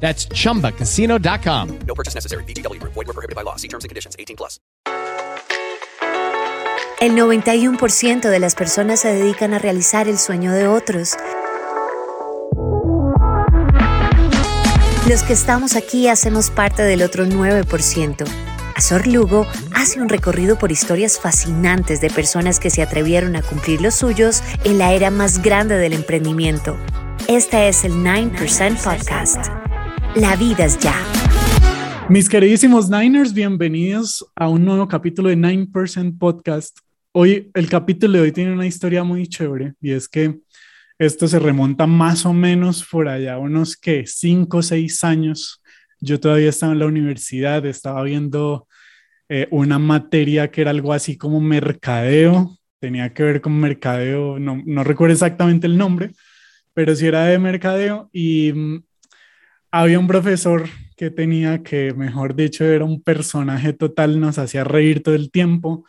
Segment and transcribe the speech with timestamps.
[0.00, 1.78] That's chumbacasino.com.
[1.86, 2.44] No purchase necessary.
[2.44, 2.94] VGW Group.
[2.94, 3.56] Void were prohibited by law.
[3.56, 4.16] See terms and conditions.
[4.18, 4.58] 18 plus.
[7.00, 11.14] El 91% de las personas se dedican a realizar el sueño de otros.
[15.08, 18.26] Los que estamos aquí hacemos parte del otro 9%.
[18.74, 23.80] Azor Lugo hace un recorrido por historias fascinantes de personas que se atrevieron a cumplir
[23.80, 26.76] los suyos en la era más grande del emprendimiento.
[27.26, 29.57] Este es el 9% Podcast.
[30.20, 30.96] La vida es ya.
[32.08, 36.76] Mis queridísimos Niners, bienvenidos a un nuevo capítulo de 9% Podcast.
[37.12, 40.40] Hoy, el capítulo de hoy tiene una historia muy chévere y es que
[40.98, 45.62] esto se remonta más o menos por allá, unos que 5 o 6 años.
[46.00, 48.66] Yo todavía estaba en la universidad, estaba viendo
[49.28, 54.60] eh, una materia que era algo así como mercadeo, tenía que ver con mercadeo, no,
[54.66, 56.10] no recuerdo exactamente el nombre,
[56.74, 58.82] pero sí era de mercadeo y mm,
[59.70, 65.02] había un profesor que tenía que, mejor dicho, era un personaje total, nos hacía reír
[65.02, 65.84] todo el tiempo.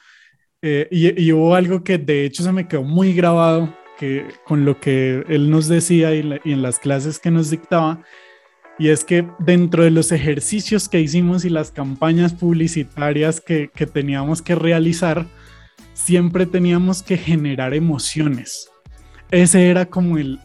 [0.61, 4.79] Eh, y, hubo algo que de hecho se me quedó muy grabado que, con lo
[4.79, 8.03] que él nos decía y, en las clases que nos dictaba.
[8.77, 13.85] Y es que dentro de los ejercicios que hicimos y las campañas publicitarias que, que
[13.85, 15.25] teníamos que realizar,
[15.93, 18.69] siempre teníamos que generar emociones.
[19.31, 20.39] Ese era como el,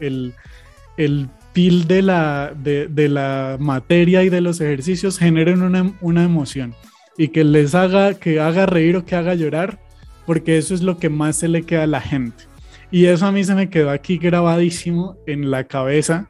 [0.97, 6.75] el de la, de, la materia y de los ejercicios generen una, una, emoción
[7.17, 9.79] y que les haga, que haga reír o que haga llorar,
[10.25, 12.43] porque eso es lo que más se le queda a la gente.
[12.91, 16.27] Y eso a mí se me quedó aquí grabadísimo en la cabeza.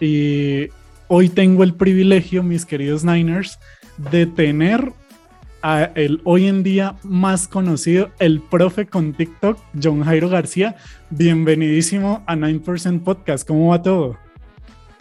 [0.00, 0.66] Y
[1.06, 3.60] hoy tengo el privilegio, mis queridos Niners,
[4.10, 4.92] de tener
[5.62, 10.74] a el hoy en día más conocido, el profe con TikTok, John Jairo García.
[11.10, 13.46] Bienvenidísimo a 9% Podcast.
[13.46, 14.29] ¿Cómo va todo?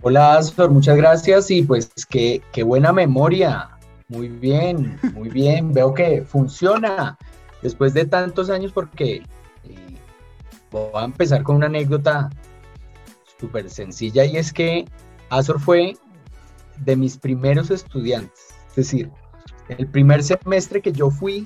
[0.01, 3.77] Hola, Azor, muchas gracias y pues qué, qué buena memoria.
[4.07, 5.73] Muy bien, muy bien.
[5.73, 7.17] Veo que funciona
[7.61, 9.15] después de tantos años porque
[9.65, 9.97] eh,
[10.71, 12.29] voy a empezar con una anécdota
[13.41, 14.85] súper sencilla y es que
[15.29, 15.97] Azor fue
[16.77, 18.55] de mis primeros estudiantes.
[18.69, 19.11] Es decir,
[19.67, 21.45] el primer semestre que yo fui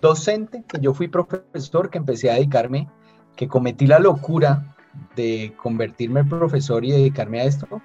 [0.00, 2.88] docente, que yo fui profesor, que empecé a dedicarme,
[3.34, 4.75] que cometí la locura
[5.14, 7.82] de convertirme en profesor y dedicarme a esto,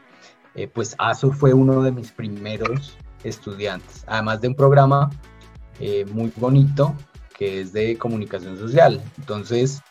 [0.56, 5.10] eh, pues Azur fue uno de mis primeros estudiantes, además de un programa
[5.80, 6.96] eh, muy bonito
[7.38, 9.02] que es de comunicación social.
[9.18, 9.82] Entonces,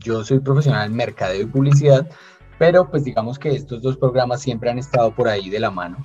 [0.00, 2.08] yo soy profesional en mercadeo y publicidad,
[2.58, 5.98] pero pues digamos que estos dos programas siempre han estado por ahí de la mano.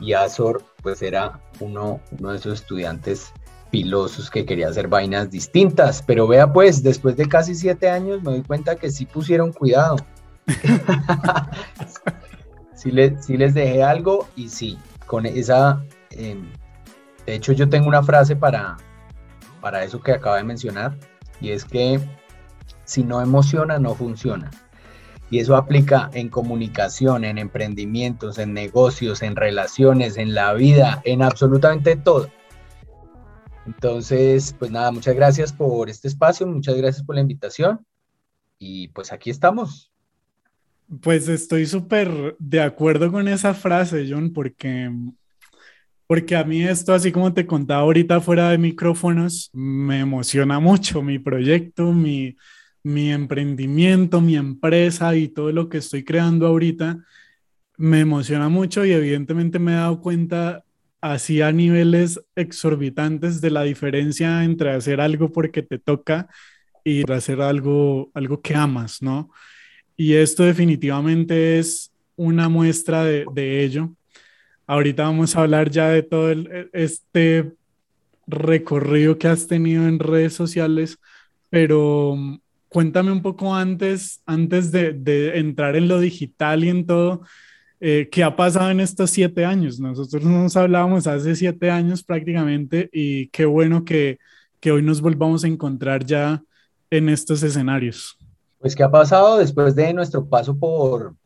[0.00, 3.32] Y Azor pues era uno, uno de esos estudiantes
[3.72, 6.02] pilosos que quería hacer vainas distintas.
[6.02, 9.96] Pero vea pues, después de casi siete años me doy cuenta que sí pusieron cuidado.
[12.74, 15.82] sí, les, les dejé algo y sí, con esa...
[16.10, 16.46] Em,
[17.26, 18.76] de hecho yo tengo una frase para,
[19.60, 20.96] para eso que acaba de mencionar
[21.40, 22.00] y es que
[22.84, 24.50] si no emociona, no funciona.
[25.30, 31.22] Y eso aplica en comunicación, en emprendimientos, en negocios, en relaciones, en la vida, en
[31.22, 32.28] absolutamente todo.
[33.66, 37.84] Entonces, pues nada, muchas gracias por este espacio, muchas gracias por la invitación
[38.58, 39.92] y pues aquí estamos.
[41.00, 44.90] Pues estoy súper de acuerdo con esa frase, John, porque,
[46.06, 51.00] porque a mí esto, así como te contaba ahorita fuera de micrófonos, me emociona mucho
[51.02, 52.36] mi proyecto, mi,
[52.82, 56.98] mi emprendimiento, mi empresa y todo lo que estoy creando ahorita.
[57.78, 60.64] Me emociona mucho y evidentemente me he dado cuenta
[61.02, 66.28] así a niveles exorbitantes de la diferencia entre hacer algo porque te toca
[66.84, 69.30] y hacer algo, algo que amas, ¿no?
[69.96, 73.92] Y esto definitivamente es una muestra de, de ello.
[74.66, 77.52] Ahorita vamos a hablar ya de todo el, este
[78.28, 80.98] recorrido que has tenido en redes sociales,
[81.50, 82.38] pero mm,
[82.68, 87.22] cuéntame un poco antes, antes de, de entrar en lo digital y en todo,
[87.84, 89.80] eh, ¿qué ha pasado en estos siete años?
[89.80, 94.20] Nosotros nos hablábamos hace siete años prácticamente y qué bueno que,
[94.60, 96.40] que hoy nos volvamos a encontrar ya
[96.90, 98.16] en estos escenarios.
[98.60, 101.16] Pues, ¿qué ha pasado después de nuestro paso por,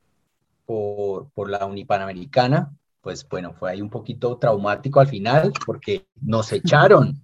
[0.64, 2.75] por, por la Unipanamericana?
[3.02, 7.23] Pues bueno, fue ahí un poquito traumático al final porque nos echaron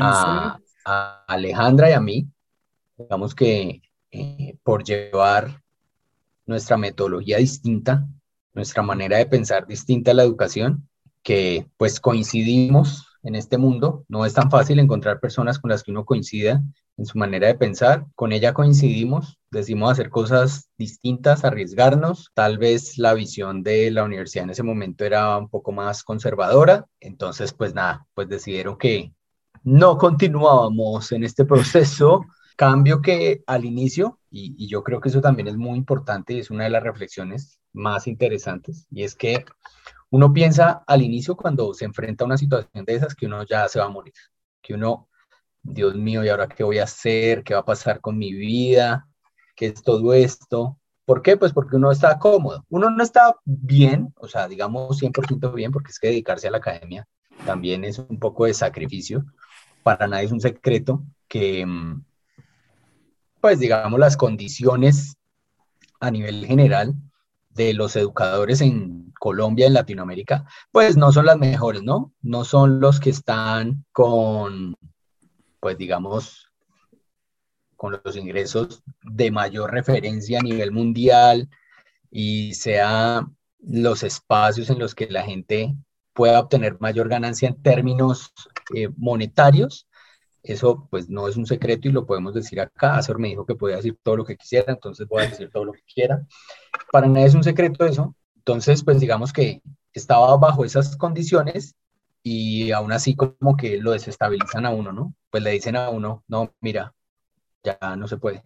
[0.00, 2.28] a, a, Alejandra y a mí,
[2.96, 3.82] digamos que
[4.12, 5.60] eh, por llevar
[6.46, 8.06] nuestra metodología distinta,
[8.58, 10.88] nuestra manera de pensar distinta a la educación,
[11.22, 14.04] que pues coincidimos en este mundo.
[14.08, 16.60] No es tan fácil encontrar personas con las que uno coincida
[16.96, 18.06] en su manera de pensar.
[18.16, 22.32] Con ella coincidimos, decimos hacer cosas distintas, arriesgarnos.
[22.34, 26.86] Tal vez la visión de la universidad en ese momento era un poco más conservadora.
[26.98, 29.12] Entonces, pues nada, pues decidieron que
[29.62, 32.24] no continuábamos en este proceso.
[32.56, 36.40] Cambio que al inicio, y, y yo creo que eso también es muy importante y
[36.40, 39.44] es una de las reflexiones más interesantes, y es que
[40.10, 43.68] uno piensa al inicio cuando se enfrenta a una situación de esas que uno ya
[43.68, 44.14] se va a morir,
[44.62, 45.08] que uno,
[45.62, 47.44] Dios mío, ¿y ahora qué voy a hacer?
[47.44, 49.06] ¿Qué va a pasar con mi vida?
[49.54, 50.78] ¿Qué es todo esto?
[51.04, 51.36] ¿Por qué?
[51.36, 52.64] Pues porque uno está cómodo.
[52.68, 56.58] Uno no está bien, o sea, digamos 100% bien, porque es que dedicarse a la
[56.58, 57.06] academia
[57.44, 59.24] también es un poco de sacrificio.
[59.82, 62.04] Para nadie es un secreto que, mm,
[63.40, 65.16] pues digamos, las condiciones
[66.00, 66.94] a nivel general
[67.58, 72.14] de los educadores en Colombia, en Latinoamérica, pues no son las mejores, ¿no?
[72.22, 74.76] No son los que están con,
[75.60, 76.50] pues digamos,
[77.76, 81.48] con los ingresos de mayor referencia a nivel mundial
[82.10, 83.26] y sea
[83.60, 85.74] los espacios en los que la gente
[86.12, 88.32] pueda obtener mayor ganancia en términos
[88.74, 89.88] eh, monetarios,
[90.42, 92.96] eso pues no es un secreto y lo podemos decir acá.
[92.96, 95.64] Azor me dijo que podía decir todo lo que quisiera, entonces voy a decir todo
[95.64, 96.24] lo que quiera.
[96.92, 98.14] Para nadie es un secreto eso.
[98.36, 99.62] Entonces, pues digamos que
[99.92, 101.74] estaba bajo esas condiciones
[102.22, 105.14] y aún así como que lo desestabilizan a uno, ¿no?
[105.30, 106.94] Pues le dicen a uno, no, mira,
[107.62, 108.42] ya no se puede.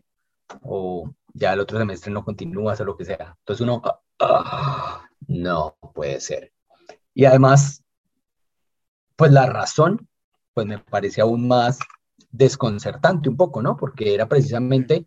[0.62, 3.36] O ya el otro semestre no continúas o lo que sea.
[3.38, 3.82] Entonces uno,
[4.18, 6.52] ah, no puede ser.
[7.14, 7.82] Y además,
[9.16, 10.08] pues la razón
[10.54, 11.78] pues me parece aún más
[12.30, 13.76] desconcertante un poco, ¿no?
[13.76, 15.06] Porque era precisamente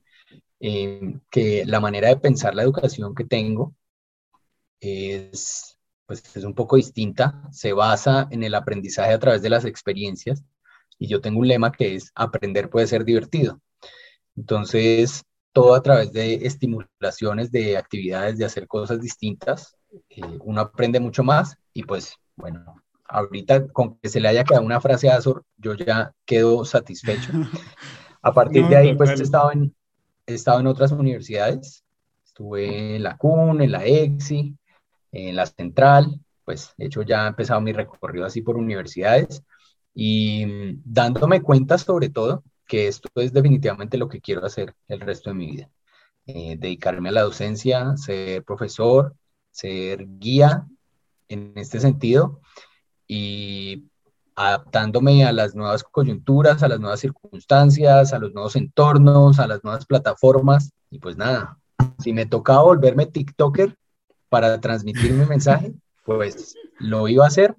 [0.60, 3.76] eh, que la manera de pensar la educación que tengo
[4.80, 9.66] es, pues, es un poco distinta, se basa en el aprendizaje a través de las
[9.66, 10.44] experiencias
[10.98, 13.60] y yo tengo un lema que es aprender puede ser divertido.
[14.36, 15.24] Entonces,
[15.54, 19.76] todo a través de estimulaciones, de actividades, de hacer cosas distintas,
[20.10, 24.66] eh, uno aprende mucho más y pues, bueno, ahorita con que se le haya quedado
[24.66, 27.32] una frase a Azor, yo ya quedo satisfecho.
[28.22, 29.76] A partir de ahí, pues he estado, en,
[30.26, 31.84] he estado en otras universidades,
[32.26, 34.58] estuve en la CUN, en la EXI,
[35.12, 39.44] en la Central, pues de hecho ya he empezado mi recorrido así por universidades
[39.94, 45.00] y mm, dándome cuenta sobre todo que esto es definitivamente lo que quiero hacer el
[45.00, 45.70] resto de mi vida.
[46.28, 49.16] Eh, dedicarme a la docencia, ser profesor,
[49.52, 50.66] ser guía
[51.30, 52.42] en este sentido
[53.08, 53.86] y
[54.36, 59.64] adaptándome a las nuevas coyunturas, a las nuevas circunstancias, a los nuevos entornos, a las
[59.64, 60.72] nuevas plataformas.
[60.92, 61.58] Y pues nada,
[62.00, 63.76] si me tocaba volverme TikToker
[64.30, 65.74] para transmitir mi mensaje,
[66.06, 67.56] pues lo iba a hacer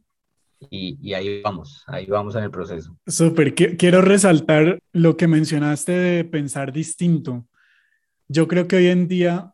[0.71, 2.97] y, y, ahí vamos, ahí vamos en el proceso.
[3.07, 7.47] Súper, quiero resaltar lo que mencionaste de pensar distinto.
[8.29, 9.53] Yo creo que hoy en día,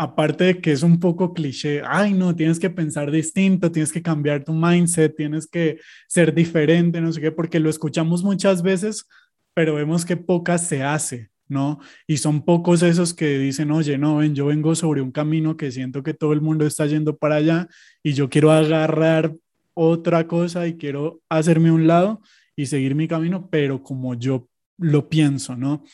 [0.00, 4.00] aparte de que es un poco cliché, ay no, tienes que pensar distinto, tienes que
[4.00, 5.78] cambiar tu mindset, tienes que
[6.08, 9.06] ser diferente, no sé qué, porque lo escuchamos muchas veces,
[9.52, 11.80] pero vemos que pocas se hace, ¿no?
[12.06, 15.70] Y son pocos esos que dicen, oye, no, ven, yo vengo sobre un camino que
[15.70, 17.68] siento que todo el mundo está yendo para allá
[18.02, 19.34] y yo quiero agarrar
[19.74, 22.22] otra cosa y quiero hacerme un lado
[22.56, 25.84] y seguir mi camino, pero como yo lo pienso, ¿no?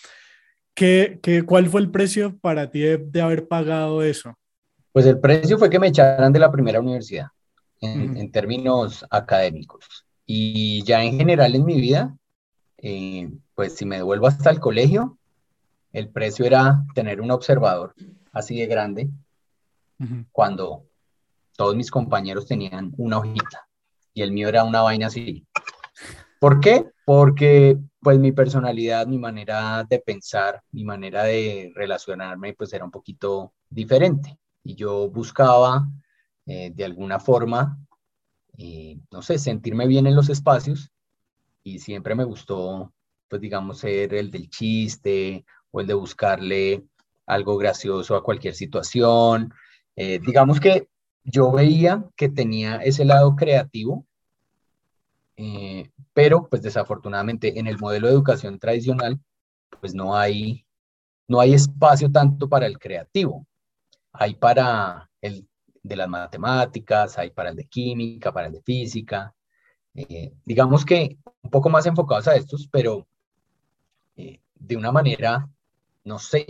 [0.76, 4.34] ¿Qué, qué, cuál fue el precio para ti de, haber pagado eso?
[4.92, 7.26] Pues el precio fue que me echaran de la primera universidad.
[7.80, 10.06] en, en términos académicos.
[10.26, 12.16] Y ya en general en mi vida,
[12.78, 15.18] eh, pues si me devuelvo hasta el colegio,
[15.92, 17.94] el precio era tener un observador
[18.32, 19.08] así de grande
[20.30, 20.84] cuando
[21.56, 23.66] todos mis compañeros tenían una hojita
[24.12, 25.46] y el mío era una vaina así.
[26.38, 26.84] ¿Por qué?
[27.06, 32.92] Porque pues mi personalidad, mi manera de pensar, mi manera de relacionarme pues era un
[32.92, 35.88] poquito diferente y yo buscaba
[36.46, 37.84] eh, de alguna forma,
[38.58, 40.92] eh, no sé, sentirme bien en los espacios
[41.64, 42.92] y siempre me gustó
[43.26, 46.84] pues digamos ser el del chiste o el de buscarle
[47.26, 49.52] algo gracioso a cualquier situación.
[49.96, 50.86] Eh, digamos que
[51.24, 54.06] yo veía que tenía ese lado creativo,
[55.36, 59.20] eh, pero pues desafortunadamente en el modelo de educación tradicional
[59.80, 60.64] pues no hay,
[61.28, 63.46] no hay espacio tanto para el creativo.
[64.12, 65.46] Hay para el
[65.82, 69.34] de las matemáticas, hay para el de química, para el de física.
[69.94, 73.06] Eh, digamos que un poco más enfocados a estos, pero
[74.58, 75.48] de una manera,
[76.04, 76.46] no sé,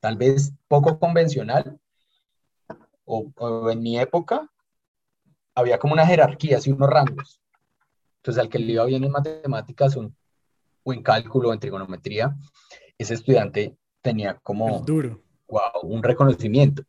[0.00, 1.78] tal vez poco convencional,
[3.04, 4.50] o, en mi época
[5.54, 7.40] había como una jerarquía, así unos rangos.
[8.28, 12.36] Entonces, al que le iba bien en matemáticas o en cálculo o en trigonometría,
[12.98, 15.22] ese estudiante tenía como duro.
[15.48, 16.82] Wow, un reconocimiento.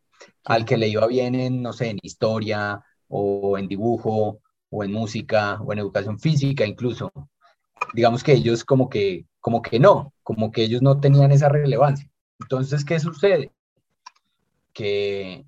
[0.43, 4.91] Al que le iba bien en, no sé, en historia o en dibujo o en
[4.91, 7.09] música o en educación física incluso.
[7.93, 12.11] Digamos que ellos como que, como que no, como que ellos no tenían esa relevancia.
[12.41, 13.53] Entonces, ¿qué sucede?
[14.73, 15.45] Que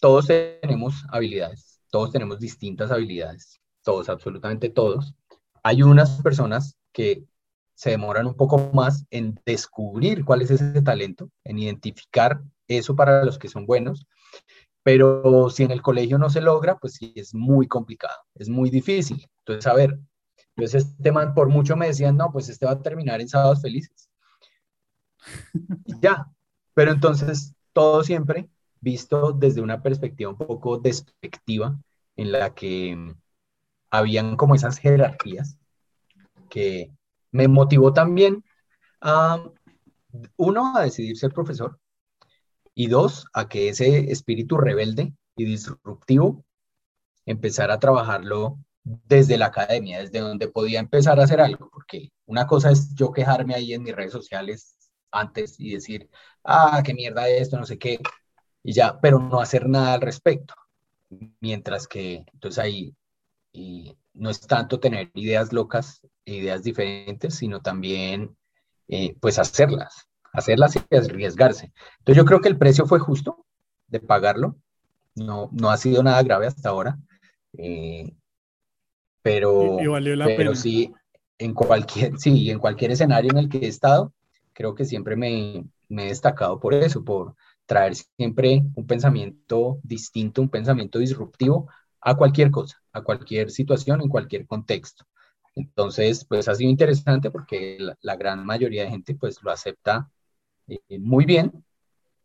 [0.00, 5.14] todos tenemos habilidades, todos tenemos distintas habilidades, todos, absolutamente todos.
[5.62, 7.24] Hay unas personas que
[7.74, 13.24] se demoran un poco más en descubrir cuál es ese talento, en identificar eso para
[13.24, 14.06] los que son buenos,
[14.82, 18.70] pero si en el colegio no se logra, pues sí es muy complicado, es muy
[18.70, 19.26] difícil.
[19.40, 19.98] Entonces, a ver,
[20.56, 23.62] entonces este man por mucho me decían, no, pues este va a terminar en sábados
[23.62, 24.08] felices.
[25.84, 26.26] Y ya,
[26.74, 28.48] pero entonces todo siempre
[28.80, 31.78] visto desde una perspectiva un poco despectiva,
[32.16, 33.14] en la que
[33.96, 35.56] habían como esas jerarquías,
[36.50, 36.90] que
[37.30, 38.44] me motivó también
[39.00, 39.42] a,
[40.36, 41.78] uno, a decidir ser profesor,
[42.74, 46.44] y dos, a que ese espíritu rebelde y disruptivo
[47.24, 52.46] empezara a trabajarlo desde la academia, desde donde podía empezar a hacer algo, porque una
[52.46, 54.76] cosa es yo quejarme ahí en mis redes sociales
[55.12, 56.10] antes y decir,
[56.42, 58.00] ah, qué mierda esto, no sé qué,
[58.64, 60.54] y ya, pero no hacer nada al respecto.
[61.40, 62.96] Mientras que, entonces ahí
[63.54, 68.36] y no es tanto tener ideas locas, ideas diferentes, sino también,
[68.88, 71.72] eh, pues, hacerlas, hacerlas y arriesgarse.
[72.00, 73.46] Entonces yo creo que el precio fue justo
[73.86, 74.56] de pagarlo,
[75.14, 76.98] no, no ha sido nada grave hasta ahora,
[77.56, 78.12] eh,
[79.22, 80.92] pero, valió la pero sí,
[81.38, 84.12] en cualquier, sí, en cualquier escenario en el que he estado,
[84.52, 90.42] creo que siempre me, me he destacado por eso, por traer siempre un pensamiento distinto,
[90.42, 91.68] un pensamiento disruptivo
[92.04, 95.06] a cualquier cosa, a cualquier situación, en cualquier contexto.
[95.56, 100.10] Entonces, pues ha sido interesante porque la, gran mayoría de gente pues lo acepta
[100.68, 101.64] eh, muy bien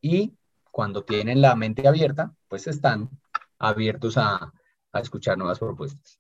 [0.01, 0.33] y
[0.71, 3.09] cuando tienen la mente abierta, pues están
[3.57, 4.53] abiertos a,
[4.91, 6.19] a escuchar nuevas propuestas.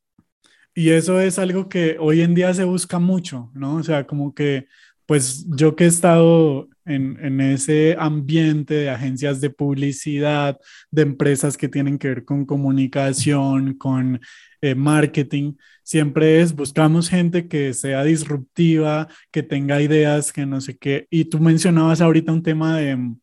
[0.73, 3.75] Y eso es algo que hoy en día se busca mucho, ¿no?
[3.75, 4.67] O sea, como que
[5.09, 10.59] pues yo que he estado en, ese ambiente de agencias de publicidad,
[10.91, 14.21] de empresas que tienen que ver con comunicación, con
[14.61, 20.77] eh, marketing, siempre es buscamos gente que sea disruptiva, que tenga ideas, que no sé
[20.77, 21.07] qué.
[21.09, 23.15] Y tú mencionabas ahorita un tema de,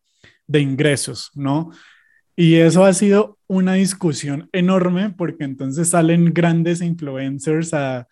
[0.45, 1.71] de ingresos, ¿no?
[2.35, 8.09] Y eso ha sido una discusión enorme porque entonces salen grandes influencers a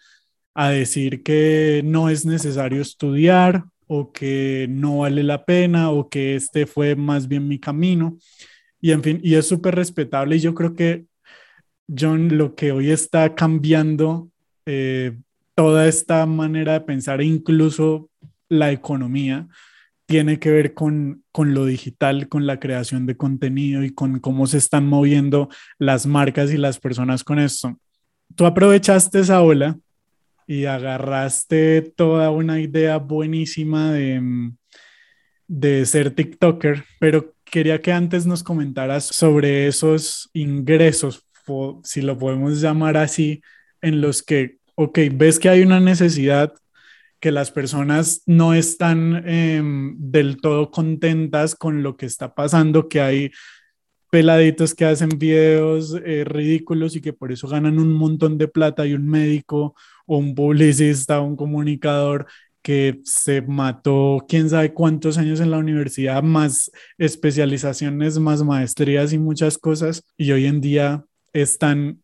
[0.56, 6.36] a decir que no es necesario estudiar o que no vale la pena o que
[6.36, 8.18] este fue más bien mi camino.
[8.82, 11.06] Y en fin, y es súper respetable y yo creo que,
[11.88, 14.30] John, lo que hoy está cambiando
[14.66, 15.18] eh,
[15.56, 18.10] toda esta manera de pensar, e incluso
[18.50, 19.48] la economía,
[20.08, 24.48] tiene que ver con, con lo digital, con la creación de contenido y con cómo
[24.48, 27.78] se están moviendo las marcas y las personas con esto.
[28.36, 29.78] Tú aprovechaste esa ola
[30.48, 34.58] y agarraste toda una idea buenísima de, mm,
[35.48, 41.26] de ser TikToker, pero quería que antes nos comentaras sobre esos ingresos,
[41.84, 43.42] si lo podemos llamar así,
[43.82, 46.54] en los que, ok, ves que hay una necesidad
[47.20, 53.02] que las personas no están em, del todo contentas con lo que está pasando, que
[53.02, 53.32] hay
[54.12, 58.86] peladitos que hacen videos eh, ridículos y que por eso ganan un montón de plata
[58.86, 59.76] y un médico
[60.06, 62.28] un publicista, un comunicador
[62.62, 69.20] que se mató quién sabe cuántos años en la universidad, más especializaciones, más maestrías y
[69.20, 72.02] muchas cosas, y hoy en día están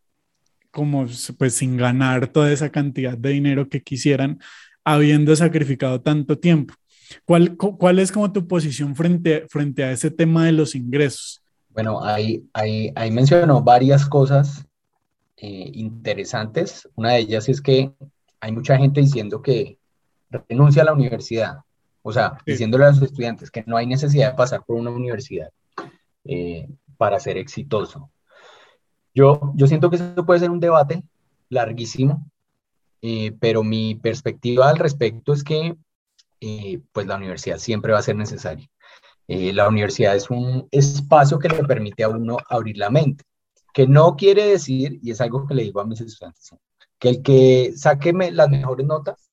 [0.69, 4.39] como pues sin ganar toda esa cantidad de dinero que quisieran,
[4.83, 6.75] habiendo sacrificado tanto tiempo.
[7.25, 11.41] ¿Cuál, cuál es como tu posición frente, frente a ese tema de los ingresos?
[11.69, 14.65] Bueno, ahí, ahí, ahí mencionó varias cosas
[15.41, 16.87] eh, interesantes.
[16.95, 17.91] Una de ellas es que
[18.39, 19.79] hay mucha gente diciendo que
[20.29, 21.57] renuncia a la universidad,
[22.03, 25.49] o sea, diciéndole a los estudiantes que no hay necesidad de pasar por una universidad
[26.25, 28.11] eh, para ser exitoso.
[29.15, 31.03] Yo, yo siento que eso puede ser un debate
[31.49, 32.29] larguísimo,
[33.01, 35.75] eh, pero mi perspectiva al respecto es que
[36.39, 38.69] eh, pues la universidad siempre va a ser necesaria.
[39.27, 43.23] la universidad es un espacio que le permite a uno abrir la mente,
[43.73, 46.55] que no quiere decir, y es algo que le digo a mis estudiantes,
[46.99, 49.31] que el que saque las mejores notas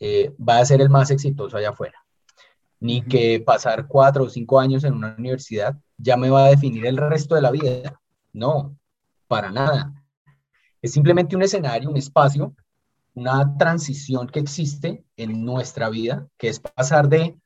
[0.00, 1.98] eh, va a ser el más exitoso allá afuera.
[2.80, 6.84] Ni que pasar cuatro o cinco años en una universidad ya me va a definir
[6.86, 8.00] el resto de la vida.
[8.32, 8.76] No,
[9.28, 9.92] para nada.
[10.80, 12.54] Es simplemente un escenario, un espacio,
[13.14, 17.38] una transición que existe en nuestra vida, que es pasar de,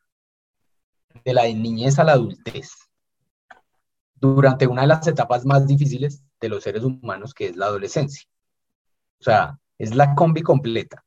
[1.25, 2.71] de la niñez a la adultez,
[4.17, 8.27] durante una de las etapas más difíciles de los seres humanos, que es la adolescencia.
[9.21, 11.05] O sea, es la combi completa.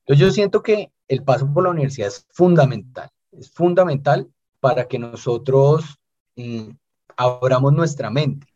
[0.00, 4.28] Entonces yo siento que el paso por la universidad es fundamental, es fundamental
[4.60, 5.98] para que nosotros
[6.36, 6.70] mm,
[7.16, 8.46] abramos nuestra mente.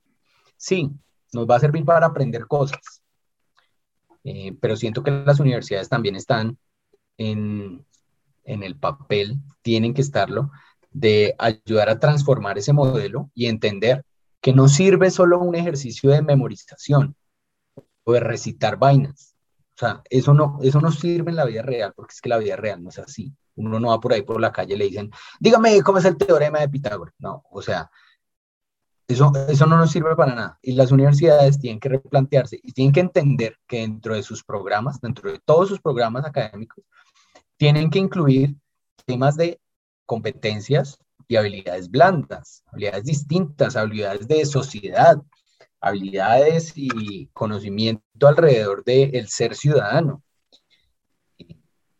[0.57, 0.91] Sí,
[1.33, 3.03] nos va a servir para aprender cosas,
[4.25, 6.59] eh, pero siento que las universidades también están
[7.19, 7.85] en,
[8.45, 10.50] en el papel, tienen que estarlo,
[10.95, 14.07] de ayudar a transformar ese modelo y entender
[14.41, 17.17] que no sirve solo un ejercicio de memorización
[18.05, 19.35] o de recitar vainas,
[19.75, 22.39] o sea, eso no, eso no sirve en la vida real, porque es que la
[22.39, 23.35] vida real no es así.
[23.57, 25.11] Uno no va por ahí por la calle y le dicen,
[25.41, 27.14] dígame cómo es el teorema de Pitágoras.
[27.18, 27.90] No, o sea,
[29.09, 30.59] eso, eso no nos sirve para nada.
[30.62, 35.01] Y las universidades tienen que replantearse y tienen que entender que dentro de sus programas,
[35.01, 36.85] dentro de todos sus programas académicos,
[37.57, 38.55] tienen que incluir
[39.07, 39.61] temas de
[40.07, 45.17] competencias y habilidades blandas, habilidades distintas, habilidades de sociedad,
[45.81, 50.23] habilidades y conocimiento alrededor del ser ciudadano.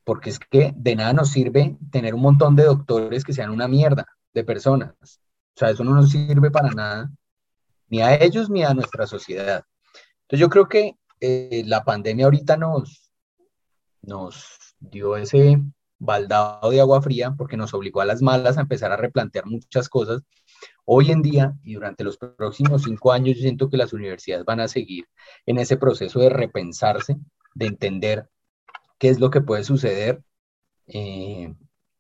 [0.05, 3.69] Porque es que de nada nos sirve tener un montón de doctores que sean una
[3.69, 4.93] mierda de personas.
[5.03, 7.11] O sea, eso no nos sirve para nada,
[7.89, 9.65] ni a ellos ni a nuestra sociedad.
[10.23, 13.11] Entonces yo creo que eh, la pandemia ahorita nos,
[14.03, 15.61] nos dio ese
[15.99, 19.89] baldado de agua fría porque nos obligó a las malas a empezar a replantear muchas
[19.89, 20.23] cosas
[20.85, 24.61] Hoy en día y durante los próximos cinco años, yo siento que las universidades van
[24.61, 25.07] a seguir
[25.47, 27.17] en ese proceso de repensarse,
[27.55, 28.29] de entender
[28.99, 30.23] qué es lo que puede suceder.
[30.87, 31.55] Eh,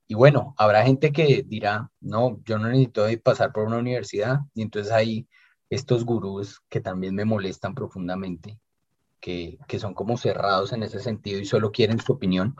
[0.07, 4.41] y bueno, habrá gente que dirá, no, yo no necesito pasar por una universidad.
[4.55, 5.29] Y entonces hay
[5.71, 8.61] estos gurús que también me molestan profundamente,
[9.19, 12.55] que, que son como cerrados en ese sentido y solo quieren su opinión.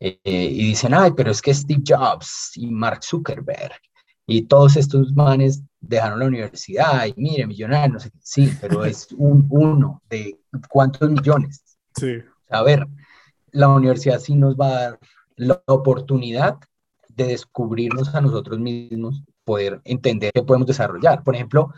[0.00, 3.80] Eh, y dicen, ay, pero es que Steve Jobs y Mark Zuckerberg
[4.26, 8.18] y todos estos manes dejaron la universidad y mire, millonarios, no sé qué.
[8.20, 11.62] Sí, pero es un uno de cuántos millones.
[11.96, 12.18] Sí.
[12.50, 12.86] A ver,
[13.52, 14.98] la universidad sí nos va a dar
[15.36, 16.56] la oportunidad
[17.08, 21.22] de descubrirnos a nosotros mismos, poder entender qué podemos desarrollar.
[21.22, 21.72] Por ejemplo,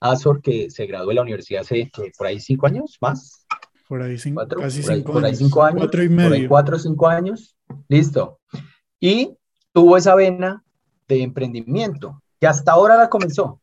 [0.00, 3.46] Azor, que se graduó de la universidad hace por ahí cinco años más.
[3.88, 5.78] Por ahí cinco, cuatro, casi por ahí, cinco, por ahí años, cinco años.
[5.80, 6.48] Cuatro y Por ahí medio.
[6.48, 7.53] cuatro o cinco años.
[7.88, 8.40] Listo.
[9.00, 9.36] Y
[9.72, 10.64] tuvo esa vena
[11.08, 13.60] de emprendimiento, que hasta ahora la comenzó,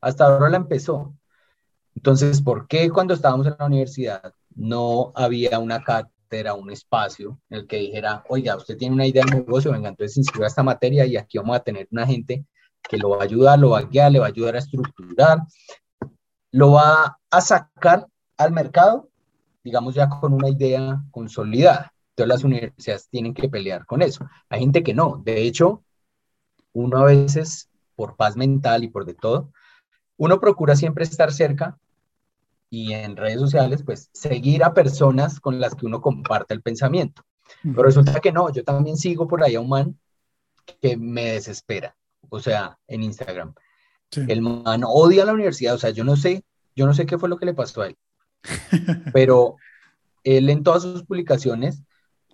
[0.00, 1.14] hasta ahora la empezó.
[1.94, 7.58] Entonces, ¿por qué cuando estábamos en la universidad no había una cátedra, un espacio en
[7.58, 11.06] el que dijera, oiga, usted tiene una idea de negocio, venga, entonces inscriba esta materia
[11.06, 12.44] y aquí vamos a tener una gente
[12.82, 15.38] que lo va a ayudar, lo va a guiar, le va a ayudar a estructurar,
[16.52, 18.06] lo va a sacar
[18.38, 19.08] al mercado,
[19.64, 21.92] digamos ya con una idea consolidada.
[22.16, 24.26] Entonces las universidades tienen que pelear con eso.
[24.48, 25.20] Hay gente que no.
[25.22, 25.84] De hecho,
[26.72, 29.52] uno a veces, por paz mental y por de todo,
[30.16, 31.78] uno procura siempre estar cerca
[32.70, 37.22] y en redes sociales, pues seguir a personas con las que uno comparte el pensamiento.
[37.62, 39.98] Pero resulta que no, yo también sigo por ahí a un man
[40.80, 41.94] que me desespera,
[42.30, 43.54] o sea, en Instagram.
[44.10, 44.22] Sí.
[44.26, 47.28] El man odia la universidad, o sea, yo no sé, yo no sé qué fue
[47.28, 47.98] lo que le pasó a él,
[49.12, 49.56] pero
[50.24, 51.82] él en todas sus publicaciones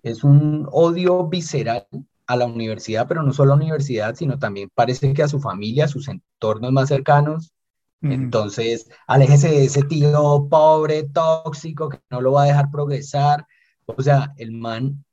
[0.03, 1.87] es un odio visceral
[2.27, 5.39] a la universidad, pero no solo a la universidad, sino también parece que a su
[5.39, 7.53] familia, a sus entornos más cercanos.
[8.01, 13.47] Entonces, aléjese de ese tío pobre, tóxico, que no lo va a dejar progresar.
[13.85, 15.05] O sea, el man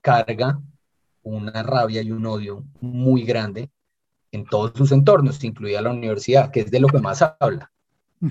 [0.00, 0.58] carga
[1.22, 3.70] una rabia y un odio muy grande
[4.32, 7.70] en todos sus entornos, incluida la universidad, que es de lo que más habla.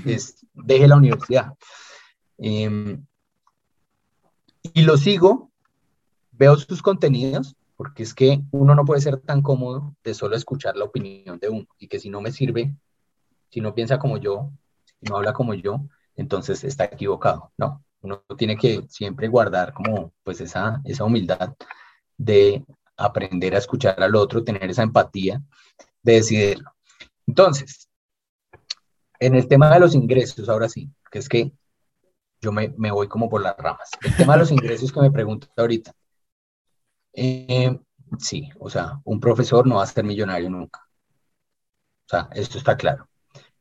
[0.05, 1.53] Es, deje la universidad.
[2.37, 3.05] Em,
[4.73, 5.51] y lo sigo,
[6.31, 10.75] veo sus contenidos, porque es que uno no puede ser tan cómodo de solo escuchar
[10.75, 12.75] la opinión de uno, y que si no me sirve,
[13.49, 14.51] si no piensa como yo,
[14.99, 15.81] si no habla como yo,
[16.15, 17.51] entonces está equivocado.
[17.57, 21.53] No, uno tiene que siempre guardar como pues esa, esa humildad
[22.17, 22.63] de
[22.97, 25.41] aprender a escuchar al otro, tener esa empatía
[26.01, 26.71] de decidirlo.
[27.27, 27.89] Entonces,
[29.19, 31.51] en el tema de los ingresos, ahora sí, que es que
[32.41, 33.89] yo me, voy como por las ramas.
[34.01, 35.93] El tema de los ingresos que me pregunto ahorita.
[37.13, 37.77] Eh,
[38.19, 40.81] sí, o sea, un profesor no va a ser millonario nunca.
[42.05, 43.07] O sea, esto está claro.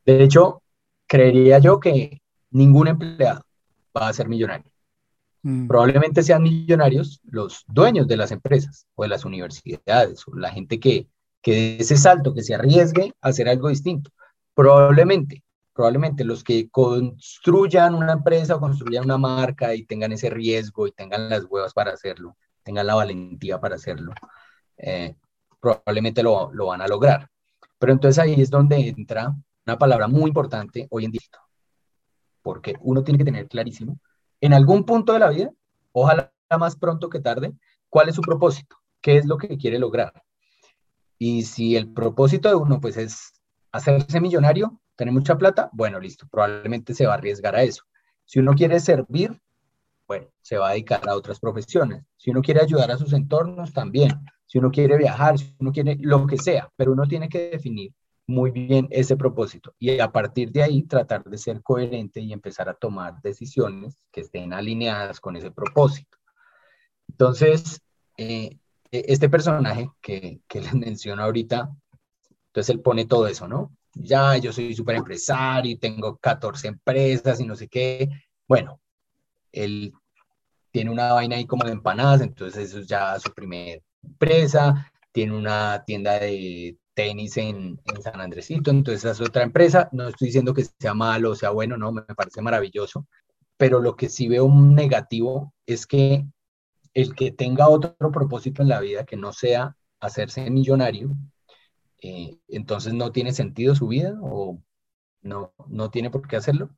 [0.05, 0.63] De hecho,
[1.07, 3.43] creería yo que ningún empleado
[3.97, 4.71] va a ser millonario.
[5.43, 5.69] Mm.
[5.69, 10.81] Probablemente sean millonarios los dueños de las empresas o de las universidades o la gente
[10.81, 11.09] que,
[11.43, 14.11] que de ese salto, que se arriesgue a hacer algo distinto.
[14.55, 15.44] Probablemente,
[15.75, 20.93] probablemente los que construyan una empresa o construyan una marca y tengan ese riesgo y
[20.93, 24.13] tengan las huevas para hacerlo, tengan la valentía para hacerlo,
[24.79, 25.17] eh,
[25.61, 27.29] probablemente lo, lo, van a lograr.
[27.79, 29.35] Pero entonces ahí es donde entra
[29.67, 31.21] una palabra muy importante hoy en día,
[32.41, 33.99] porque uno tiene que tener clarísimo,
[34.41, 35.51] en algún punto de la vida,
[35.93, 37.53] ojalá más pronto que tarde,
[37.89, 40.13] cuál es su propósito, qué es lo que quiere lograr.
[41.19, 43.33] Y si el propósito de uno pues es
[43.73, 47.85] hacerse millonario, tener mucha plata, bueno, listo, probablemente se va a arriesgar a eso.
[48.25, 49.41] Si uno quiere servir,
[50.07, 52.05] bueno, se va a dedicar a otras profesiones.
[52.17, 54.13] Si uno quiere ayudar a sus entornos, también.
[54.47, 57.93] Si uno quiere viajar, si uno quiere lo que sea, pero uno tiene que definir
[58.27, 62.69] muy bien ese propósito y a partir de ahí tratar de ser coherente y empezar
[62.69, 66.19] a tomar decisiones que estén alineadas con ese propósito.
[67.09, 67.83] Entonces,
[68.17, 68.59] eh,
[68.91, 71.71] e, este personaje que, que les menciono ahorita,
[72.47, 73.77] entonces él pone todo eso, ¿no?
[73.95, 78.09] Ya yo soy súper empresario y tengo 14 empresas y no sé qué.
[78.49, 78.81] Bueno,
[79.53, 79.93] él
[80.71, 85.37] tiene una vaina ahí como de empanadas, entonces eso es ya su primera empresa, tiene
[85.37, 89.89] una tienda de tenis en, en, San Andresito, entonces esa es otra empresa.
[89.93, 93.07] No estoy diciendo que sea malo o sea bueno, no, me parece maravilloso,
[93.57, 96.27] pero lo que sí veo negativo es que
[96.95, 101.11] el que tenga otro propósito en la vida que no sea hacerse millonario,
[102.07, 104.63] eh, entonces no tiene sentido su vida o
[105.23, 106.69] no, no tiene por qué hacerlo.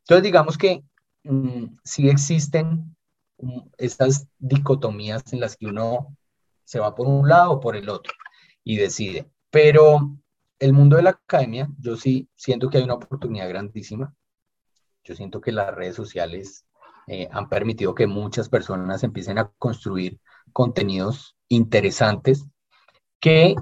[0.00, 0.84] Entonces digamos que
[1.24, 2.94] mm, sí existen
[3.38, 6.14] mm, estas dicotomías en las que uno
[6.64, 8.12] se va por un lado o por el otro
[8.62, 9.30] y decide.
[9.48, 10.18] Pero
[10.58, 14.14] el mundo de la academia, yo sí siento que hay una oportunidad grandísima.
[15.02, 16.66] Yo siento que las redes sociales
[17.06, 20.20] eh, han permitido que muchas personas empiecen a construir
[20.52, 22.44] contenidos interesantes
[23.18, 23.54] que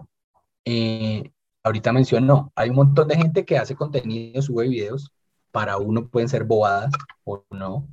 [0.67, 1.31] eh,
[1.63, 5.11] ahorita mencionó, hay un montón de gente que hace contenido, sube videos,
[5.53, 6.93] para uno pueden ser bobadas
[7.25, 7.89] o no,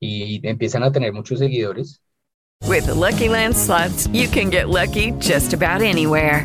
[0.00, 2.00] y empiezan a tener muchos seguidores.
[2.66, 6.44] With the Lucky Land slots, you can get lucky just about anywhere.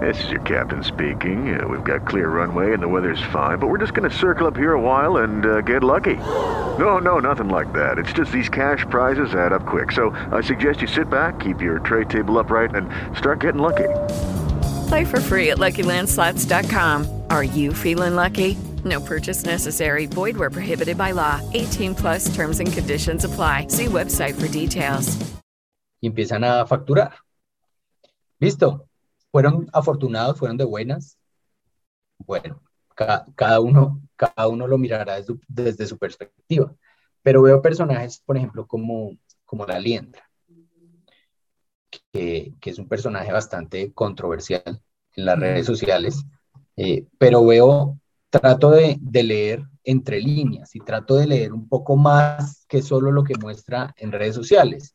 [0.00, 1.54] This is your captain speaking.
[1.54, 4.46] Uh, we've got clear runway and the weather's fine, but we're just going to circle
[4.46, 6.16] up here a while and uh, get lucky.
[6.78, 7.98] No, no, nothing like that.
[7.98, 9.92] It's just these cash prizes add up quick.
[9.92, 13.88] So I suggest you sit back, keep your tray table upright, and start getting lucky.
[14.92, 17.24] Play for free at LuckyLandSlots.com.
[17.30, 18.58] Are you feeling lucky?
[18.84, 20.04] No purchase necessary.
[20.04, 21.40] Void where prohibited by law.
[21.54, 23.68] 18 plus terms and conditions apply.
[23.68, 25.16] See website for details.
[26.04, 27.12] Empiezan a facturar.
[28.38, 28.86] Listo.
[29.32, 31.16] Fueron afortunados, fueron de buenas.
[32.18, 32.60] Bueno,
[32.94, 36.70] ca cada, uno, cada uno lo mirará desde, desde su perspectiva.
[37.22, 40.22] Pero veo personajes, por ejemplo, como, como la liendra
[42.12, 44.80] que, es un personaje bastante controversial
[45.14, 46.24] en las redes sociales,
[46.76, 47.98] eh, pero veo,
[48.30, 53.24] trato de, leer entre líneas y trato de leer un poco más que solo lo
[53.24, 54.94] que muestra en redes sociales.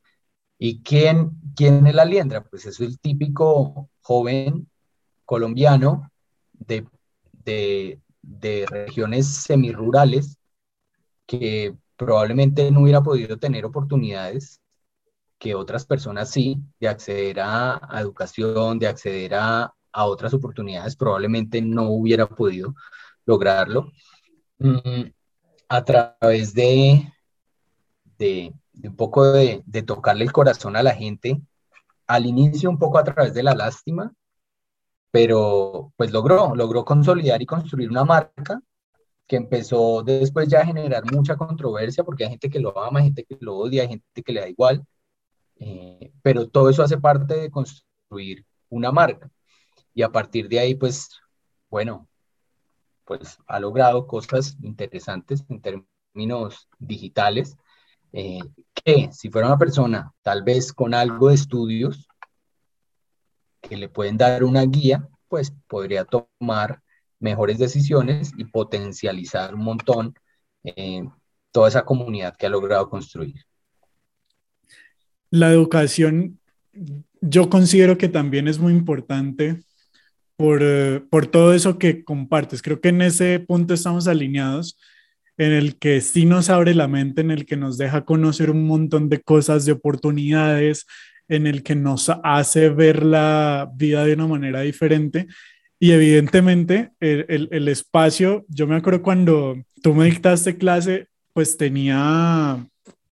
[0.57, 2.43] ¿Y quién, quién es la liendra?
[2.43, 4.67] Pues es el típico joven
[5.25, 6.09] colombiano
[6.53, 6.87] de,
[7.43, 10.37] de, de regiones semirurales
[11.27, 14.61] que probablemente no hubiera podido tener oportunidades
[15.39, 21.89] que otras personas sí, de acceder a, educación, de acceder a, otras oportunidades, probablemente no
[21.89, 22.75] hubiera podido
[23.25, 23.91] lograrlo.
[24.59, 25.09] Mm,
[25.69, 27.11] a través de,
[28.17, 31.41] de, un poco de, tocarle el corazón a la gente
[32.07, 34.13] al inicio un poco a través de la lástima,
[35.11, 38.61] pero pues logró, logró consolidar y construir una marca
[39.25, 43.05] que empezó después ya a generar mucha controversia porque hay gente que lo ama, hay
[43.05, 44.85] gente que lo odia, hay gente que le da igual,
[45.59, 49.29] eh, pero todo eso hace parte de construir una marca.
[49.93, 51.09] Y a partir de ahí, pues,
[51.69, 52.07] bueno,
[53.05, 57.57] pues ha logrado cosas interesantes en términos digitales,
[58.13, 58.39] eh,
[58.73, 62.07] que si fuera una persona tal vez con algo de estudios,
[63.61, 66.81] que le pueden dar una guía, pues podría tomar
[67.19, 70.13] mejores decisiones y potencializar un montón
[70.63, 71.03] eh,
[71.51, 73.45] toda esa comunidad que ha logrado construir.
[75.29, 76.39] La educación,
[77.21, 79.59] yo considero que también es muy importante
[80.35, 82.61] por, eh, por todo eso que compartes.
[82.61, 84.77] Creo que en ese punto estamos alineados,
[85.37, 88.65] en el que sí nos abre la mente, en el que nos deja conocer un
[88.65, 90.85] montón de cosas, de oportunidades,
[91.27, 95.27] en el que nos hace ver la vida de una manera diferente
[95.79, 102.65] y evidentemente el, el, espacio, yo me acuerdo cuando tú me dictaste clase, pues tenía,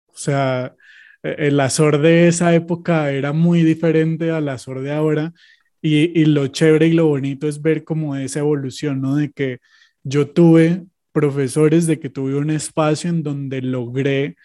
[0.08, 0.76] o sea,
[1.24, 5.34] el Azor de esa época era muy diferente al Azor de ahora
[5.82, 9.16] y, y lo chévere y lo bonito es ver como esa evolución, ¿no?
[9.16, 9.60] De que
[10.04, 14.36] yo tuve profesores, de que tuve un espacio en donde logré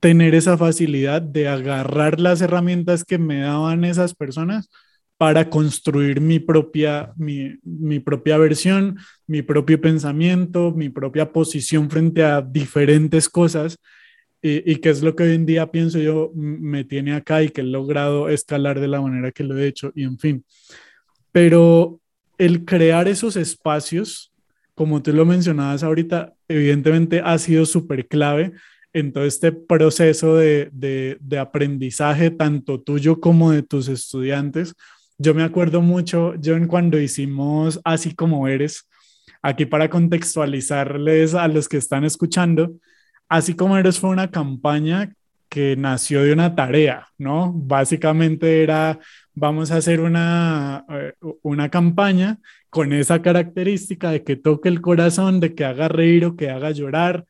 [0.00, 4.68] tener esa facilidad de agarrar las herramientas que me daban esas personas
[5.18, 12.22] para construir mi propia, mi, mi, propia versión, mi propio pensamiento, mi propia posición frente
[12.22, 13.78] a diferentes cosas.
[14.42, 17.48] Y, y que es lo que hoy en día pienso yo me tiene acá y
[17.48, 20.44] que he logrado escalar de la manera que lo he hecho y en fin.
[21.32, 22.00] Pero
[22.38, 24.32] el crear esos espacios,
[24.74, 28.52] como tú lo mencionabas ahorita, evidentemente ha sido súper clave
[28.92, 34.74] en todo este proceso de, de, de aprendizaje, tanto tuyo como de tus estudiantes,
[35.18, 38.86] yo me acuerdo mucho, John, cuando hicimos Así como eres,
[39.40, 42.74] aquí para contextualizarles a los que están escuchando,
[43.28, 45.14] Así como eres fue una campaña
[45.48, 47.52] que nació de una tarea, ¿no?
[47.52, 48.98] Básicamente era,
[49.34, 52.38] vamos a hacer una, eh, una campaña
[52.70, 56.72] con esa característica de que toque el corazón, de que haga reír o que haga
[56.72, 57.26] llorar.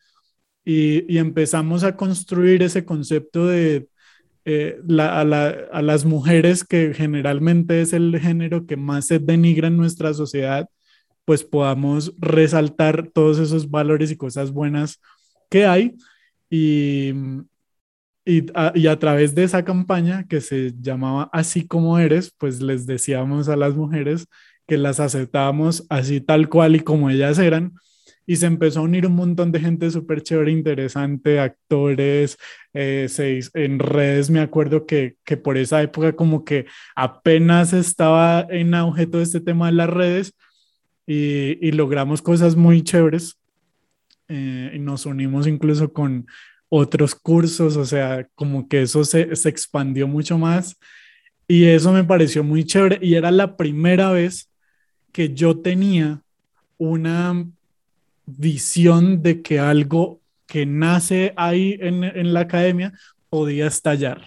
[0.65, 3.89] Y, empezamos a construir ese concepto de
[4.45, 10.15] eh, a, las mujeres, que generalmente es el género que más se denigra en nuestra
[10.15, 10.69] sociedad,
[11.25, 15.01] pues podamos resaltar todos esos valores y cosas buenas
[15.49, 15.97] que hay.
[16.51, 17.13] Y,
[18.25, 23.49] y, a, través de esa campaña que se llamaba Así como eres, pues les decíamos
[23.49, 24.27] a las mujeres
[24.67, 27.75] que las aceptábamos así tal cual y como ellas eran
[28.27, 32.37] y se empezó a unir un montón de gente súper chévere, interesante, actores,
[32.75, 33.09] eh,
[33.55, 39.07] en redes, me acuerdo que, que, por esa época como que apenas estaba en auge
[39.07, 40.35] todo este tema de las redes
[41.07, 43.39] y, y logramos cosas muy chéveres
[44.29, 46.27] eh, y nos unimos incluso con
[46.69, 50.77] otros cursos, o sea, como que eso se, se expandió mucho más
[51.49, 54.51] y eso me pareció muy chévere y era la primera vez
[55.13, 56.21] que yo tenía
[56.77, 57.47] una
[58.27, 62.93] visión de que algo que nace ahí en, en la academia
[63.31, 64.23] podía estallar,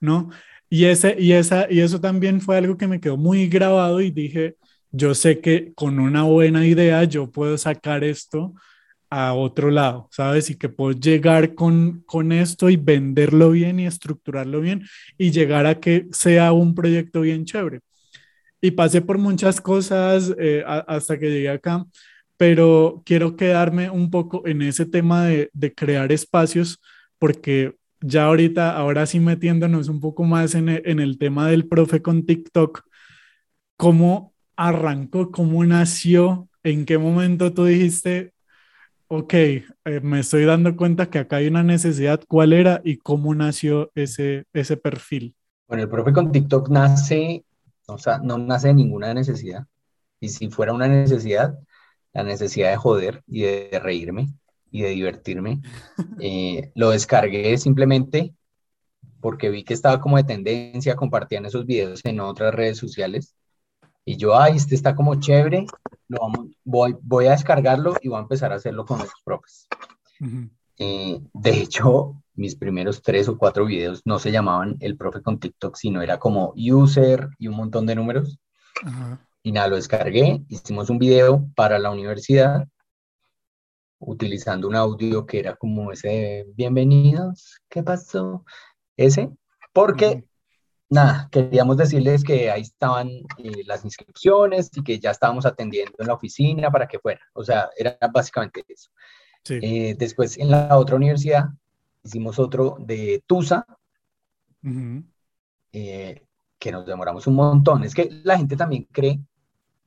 [0.00, 0.30] ¿no?
[0.70, 4.10] Y, ese, y, esa, y eso también fue algo que me quedó muy grabado y
[4.10, 4.56] dije,
[4.90, 8.54] yo sé que con una buena idea yo puedo sacar esto
[9.14, 10.50] a otro lado, ¿sabes?
[10.50, 14.84] Y que puedo llegar con, con esto y venderlo bien y estructurarlo bien
[15.18, 17.80] y llegar a que sea un proyecto bien chévere.
[18.60, 21.84] Y pasé por muchas cosas eh, hasta que llegué acá
[22.36, 26.78] pero quiero quedarme un poco en ese tema de, crear espacios,
[27.18, 32.26] porque ya ahorita, ahora sí metiéndonos un poco más en el, tema del profe con
[32.26, 32.82] TikTok,
[33.78, 38.33] ¿cómo arrancó, cómo nació, en qué momento tú dijiste,
[39.16, 39.64] ok, eh,
[40.02, 44.44] me estoy dando cuenta que acá hay una necesidad, ¿cuál era y cómo nació ese,
[44.52, 45.34] ese perfil?
[45.68, 47.44] Bueno, el profe con TikTok nace,
[47.86, 49.66] o sea, no nace de ninguna necesidad.
[50.18, 51.56] Y si fuera una necesidad,
[52.12, 54.28] la necesidad de joder y de, reírme
[54.70, 55.60] y de divertirme.
[56.20, 58.34] Eh, lo descargué simplemente
[59.20, 63.34] porque vi que estaba como de tendencia, compartían esos videos en otras redes sociales.
[64.04, 65.66] Y yo, ay, este está como chévere,
[66.08, 66.20] lo
[66.64, 69.66] voy, voy a descargarlo y voy a empezar a hacerlo con los profes.
[70.78, 75.38] Eh, de hecho, mis primeros tres o cuatro videos no se llamaban el profe con
[75.38, 78.38] TikTok, sino era como user y un montón de números.
[79.42, 82.66] Y nada, lo descargué, hicimos un video para la universidad
[83.98, 88.44] utilizando un audio que era como ese bienvenidos, ¿qué pasó?
[88.96, 89.30] Ese,
[89.72, 90.24] porque
[90.94, 96.06] nada, queríamos decirles que ahí estaban eh, las inscripciones y que ya estábamos atendiendo en
[96.06, 97.20] la oficina para que fuera.
[97.34, 98.90] O sea, era básicamente eso.
[99.44, 99.58] Sí.
[99.60, 101.44] Eh, después en la otra universidad
[102.02, 103.66] hicimos otro de Tusa,
[104.62, 105.04] Ujú.
[105.72, 106.26] eh,
[106.58, 107.84] que nos demoramos un montón.
[107.84, 109.20] Es que la gente también cree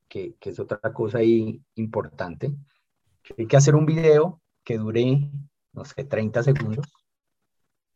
[0.08, 2.54] que, que es otra cosa ahí importante,
[3.24, 5.30] que hay que hacer un video que dure,
[5.74, 6.86] no sé, 30 segundos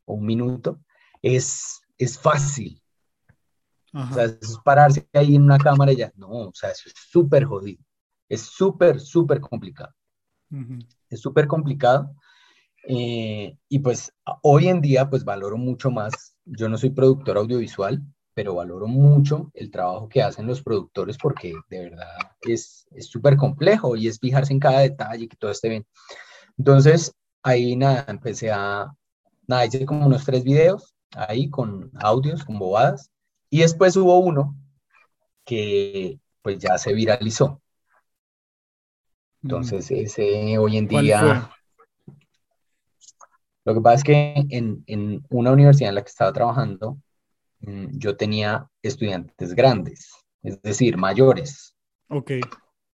[0.05, 0.79] o un minuto.
[1.21, 2.81] Es, es fácil.
[4.09, 4.15] O Ajá.
[4.15, 6.11] sea, es pararse ahí en una cámara y ya.
[6.15, 7.83] No, o sea, eso es súper jodido.
[8.29, 9.93] Es súper, súper complicado.
[10.51, 10.77] Ujú.
[11.09, 12.15] Es súper complicado.
[12.89, 16.35] eh, y pues a- hoy en día pues valoro mucho más.
[16.45, 18.01] Yo no soy productor audiovisual,
[18.33, 22.07] pero valoro mucho el trabajo que hacen los productores porque de verdad
[22.41, 25.85] es es súper complejo y es fijarse en cada detalle y que todo esté bien.
[26.57, 28.91] Entonces, ahí nada, empecé a,
[29.47, 33.11] nada, hice como unos tres videos ahí con audios, con bobadas.
[33.51, 34.55] Y después hubo uno
[35.45, 37.61] que pues ya se viralizó.
[39.43, 41.49] Entonces, ese hoy en ¿Cuál día,
[43.65, 46.97] lo que pasa es que en, en una universidad en la que estaba trabajando,
[47.61, 50.11] mm, yo tenía estudiantes grandes,
[50.43, 51.75] es decir, mayores,
[52.09, 52.31] Ok.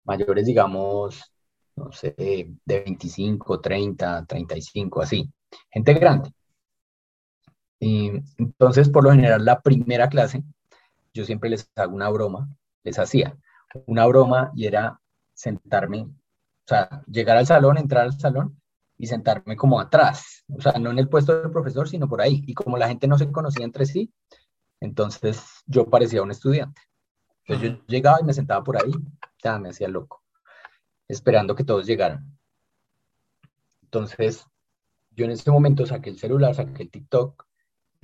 [0.06, 1.32] mayores, digamos,
[1.76, 5.30] no sé, de 25, 30, 35, así,
[5.70, 6.32] gente grande.
[7.80, 10.44] Y entonces, por lo general, la primera clase,
[11.14, 12.50] yo siempre les hago una broma,
[12.84, 13.38] les hacía
[13.86, 15.00] una broma y era
[15.34, 16.10] sentarme, o
[16.66, 18.60] sea, llegar al salón, entrar al salón
[18.98, 22.44] y sentarme como atrás, o sea, no en el puesto del profesor, sino por ahí.
[22.48, 24.12] Y como la gente no se conocía entre sí,
[24.80, 26.82] entonces yo parecía un estudiante.
[27.46, 28.92] Entonces yo llegaba y me sentaba por ahí,
[29.44, 30.24] ya me hacía loco,
[31.08, 32.38] esperando que todos llegaran.
[33.84, 34.46] Entonces,
[35.12, 37.47] yo en ese momento saqué el celular, saqué el TikTok,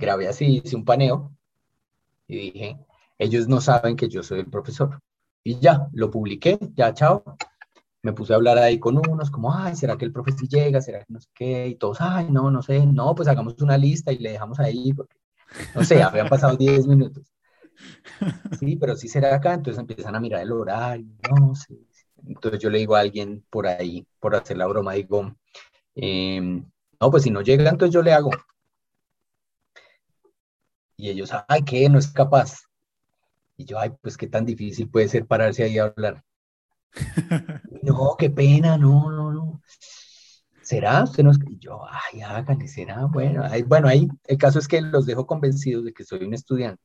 [0.04, 1.32] grabé así, hice un paneo
[2.28, 2.78] y dije,
[3.18, 5.00] ellos no saben que yo soy el profesor.
[5.42, 7.22] Y ya, lo publiqué, ya, chao.
[8.02, 10.80] Me puse a hablar ahí con unos, como, ay, ¿será que el profe sí llega?
[10.80, 11.68] ¿Será que no sé qué?
[11.68, 14.92] Y todos, ay, no, no sé, no, pues hagamos una lista y le dejamos ahí,
[14.92, 15.16] porque,
[15.74, 17.24] no sé, habían pasado 10 minutos.
[18.58, 21.74] Sí, pero sí será acá, entonces empiezan a mirar el horario, no sé.
[22.26, 25.34] Entonces yo le digo a alguien por ahí, por hacer la broma, digo,
[25.94, 26.64] em,
[27.00, 28.30] no, pues si no llega, entonces yo le hago.
[31.04, 31.86] Y ellos, ay, ¿qué?
[31.90, 32.62] No es capaz.
[33.58, 36.24] Y yo, ay, pues qué tan difícil puede ser pararse ahí a hablar.
[37.82, 39.60] No, qué pena, no, no, no.
[40.62, 41.04] ¿Será?
[41.04, 41.38] Usted no es...
[41.46, 43.04] Y yo, ay, hágale, será.
[43.04, 46.32] Bueno, ahí, bueno, ahí el caso es que los dejo convencidos de que soy un
[46.32, 46.82] estudiante.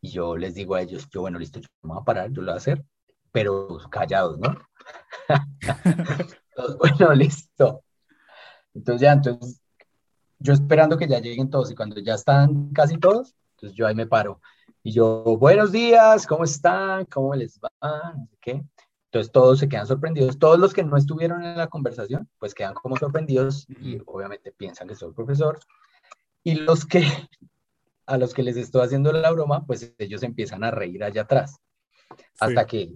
[0.00, 2.40] Y yo les digo a ellos, yo, bueno, listo, yo me voy a parar, yo
[2.40, 2.82] lo voy a hacer,
[3.32, 4.56] pero callados, ¿no?
[6.78, 7.84] Bueno, listo.
[8.72, 9.61] Entonces ya, entonces,
[10.42, 13.94] yo esperando que ya lleguen todos y cuando ya están casi todos, entonces yo ahí
[13.94, 14.40] me paro.
[14.82, 17.04] Y yo, buenos días, ¿cómo están?
[17.06, 18.14] ¿Cómo les va?
[18.40, 18.64] Qué.
[19.06, 20.38] Entonces todos se quedan sorprendidos.
[20.38, 24.88] Todos los que no estuvieron en la conversación, pues quedan como sorprendidos y obviamente piensan
[24.88, 25.60] que soy el profesor.
[26.42, 27.06] Y los que,
[28.06, 31.60] a los que les estoy haciendo la broma, pues ellos empiezan a reír allá atrás.
[32.40, 32.92] Hasta que,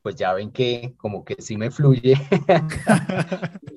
[0.00, 2.14] pues ya ven que como que sí me fluye.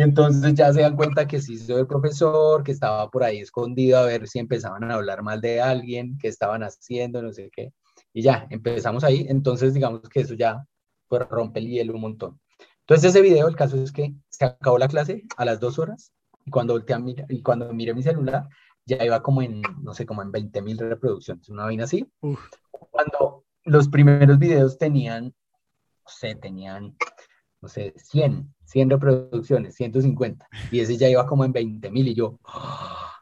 [0.00, 3.40] Y entonces ya se dan cuenta que sí soy el profesor, que estaba por ahí
[3.40, 7.50] escondido a ver si empezaban a hablar mal de alguien, qué estaban haciendo, no sé
[7.54, 7.74] qué.
[8.14, 9.26] Y ya, empezamos ahí.
[9.28, 10.64] Entonces, digamos que eso ya
[11.06, 12.40] pues, rompe el hielo un montón.
[12.78, 16.14] Entonces, ese video, el caso es que se acabó la clase a las dos horas
[16.46, 18.48] y cuando, volteé a mirar, y cuando miré mi celular,
[18.86, 22.10] ya iba como en, no sé, como en 20 mil reproducciones, una vaina así.
[22.22, 22.40] Uf.
[22.70, 26.96] Cuando los primeros videos tenían, no sé, tenían,
[27.60, 32.14] no sé, 100, 100 reproducciones, 150, y ese ya iba como en 20 mil y
[32.14, 33.12] yo, ¡ah!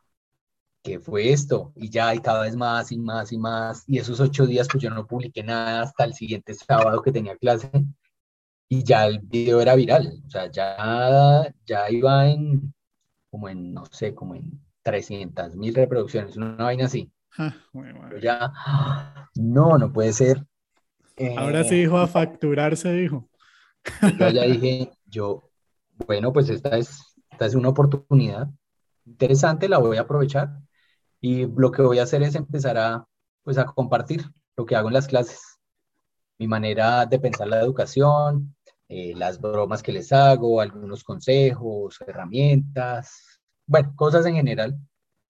[0.83, 1.73] ¿qué fue esto?
[1.77, 4.83] Y ya hay cada vez más y más y más, y esos ocho días pues
[4.83, 7.71] yo no publiqué nada hasta el siguiente sábado que tenía clase,
[8.69, 12.75] y ya el video era viral, o sea, ya, ya iba en,
[13.31, 17.11] como en, no sé, como en 300 mil reproducciones, una vaina así.
[17.39, 18.21] Ah, Yo madre.
[18.21, 19.31] ya, ¡ah!
[19.37, 20.47] no, no puede ser.
[21.35, 23.29] Ahora Eh, sí dijo a facturar, se dijo.
[24.17, 25.51] Yo ya dije, yo,
[26.07, 28.49] bueno, pues esta es, esta es una oportunidad
[29.07, 30.51] interesante, la voy a aprovechar
[31.21, 33.07] y lo que voy a hacer es empezar a,
[33.43, 34.25] pues a compartir
[34.57, 35.41] lo que hago en las clases,
[36.39, 38.55] mi manera de pensar la educación,
[38.89, 44.77] eh, las bromas que les hago, algunos consejos, herramientas, bueno, cosas en general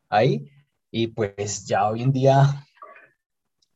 [0.08, 0.50] ahí
[0.90, 2.64] y pues ya hoy en día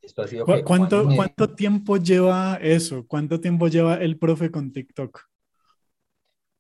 [0.03, 3.07] esto ha sido ¿Cu- que como año y ¿Cuánto, cuánto tiempo lleva eso?
[3.07, 5.21] ¿Cuánto tiempo lleva el profe con TikTok?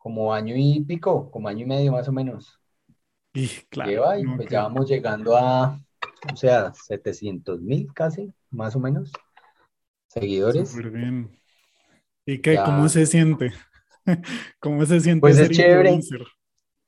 [0.03, 2.59] Como año y pico, como año y medio más o menos.
[3.33, 5.79] Y claro, lleva y no, pues ya vamos llegando a,
[6.31, 9.13] o sea, 700 mil casi, más o menos,
[10.09, 10.71] seguidores.
[10.71, 11.31] Súper bien.
[12.27, 12.57] ¿Y qué?
[12.65, 13.53] ¿Cómo se siente?
[14.61, 16.01] ¿Cómo se siente pues ser es chévere.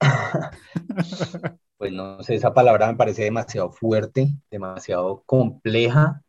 [1.79, 6.21] pues no sé, esa palabra me parece demasiado fuerte, demasiado compleja.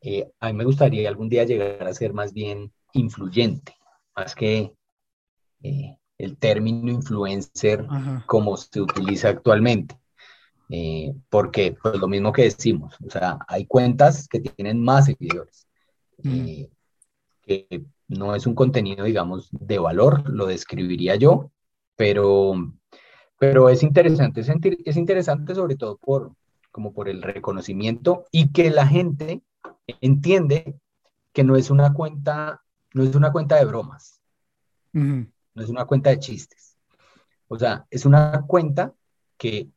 [0.00, 3.76] Eh, a mí me gustaría algún día llegar a ser más bien influyente,
[4.16, 4.72] más que
[5.62, 7.86] eh, el término influencer
[8.26, 9.96] como se utiliza actualmente.
[10.70, 15.68] Eh, porque, pues lo mismo que decimos, o sea, hay cuentas que tienen más seguidores,
[16.22, 16.62] mm.
[17.42, 21.50] que no es un contenido, digamos, de valor, lo describiría yo,
[21.96, 22.54] pero,
[23.38, 26.32] pero es interesante, es, interesante sobre todo por,
[26.70, 29.42] como por el reconocimiento y que la gente
[30.00, 30.76] entiende
[31.32, 32.62] que no es una cuenta,
[32.94, 34.20] no es una cuenta de bromas,
[35.54, 36.76] no es una cuenta de chistes.
[37.48, 38.94] O sea, es una cuenta
[39.38, 39.68] que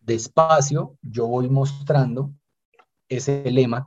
[0.00, 2.32] despacio yo voy mostrando
[3.08, 3.86] ese lema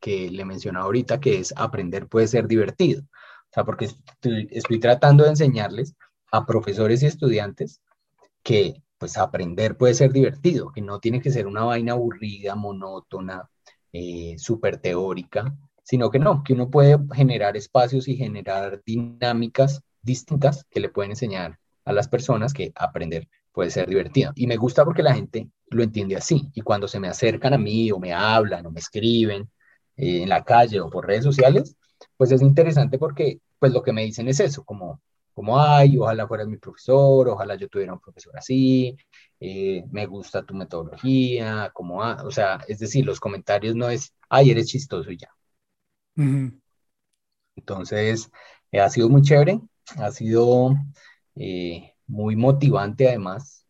[0.00, 3.02] que le mencionaba ahorita, que es aprender puede ser divertido.
[3.02, 5.94] O sea, porque estoy, tratando de enseñarles
[6.32, 7.80] a profesores y estudiantes
[8.42, 13.48] que pues aprender puede ser divertido, que no tiene que ser una vaina aburrida, monótona,
[13.92, 20.64] eh, súper teórica, sino que no, que uno puede generar espacios y generar dinámicas distintas
[20.70, 24.32] que le pueden enseñar a las personas que aprender puede ser divertido.
[24.34, 26.50] Y me gusta porque la gente lo entiende así.
[26.54, 29.50] Y cuando se me acercan a mí o me hablan o me escriben
[29.96, 31.76] eh, en la calle o por redes sociales,
[32.16, 35.00] pues es interesante porque pues lo que me dicen es eso, como,
[35.32, 38.96] como ay, ojalá fueras mi profesor, ojalá yo tuviera un profesor así,
[39.40, 44.14] eh, me gusta tu metodología, como, ah, o sea, es decir, los comentarios no es,
[44.28, 45.28] ay, eres chistoso y ya.
[47.56, 48.30] Entonces,
[48.72, 49.60] eh, ha sido muy chévere,
[49.96, 50.76] ha sido
[52.06, 53.66] muy motivante además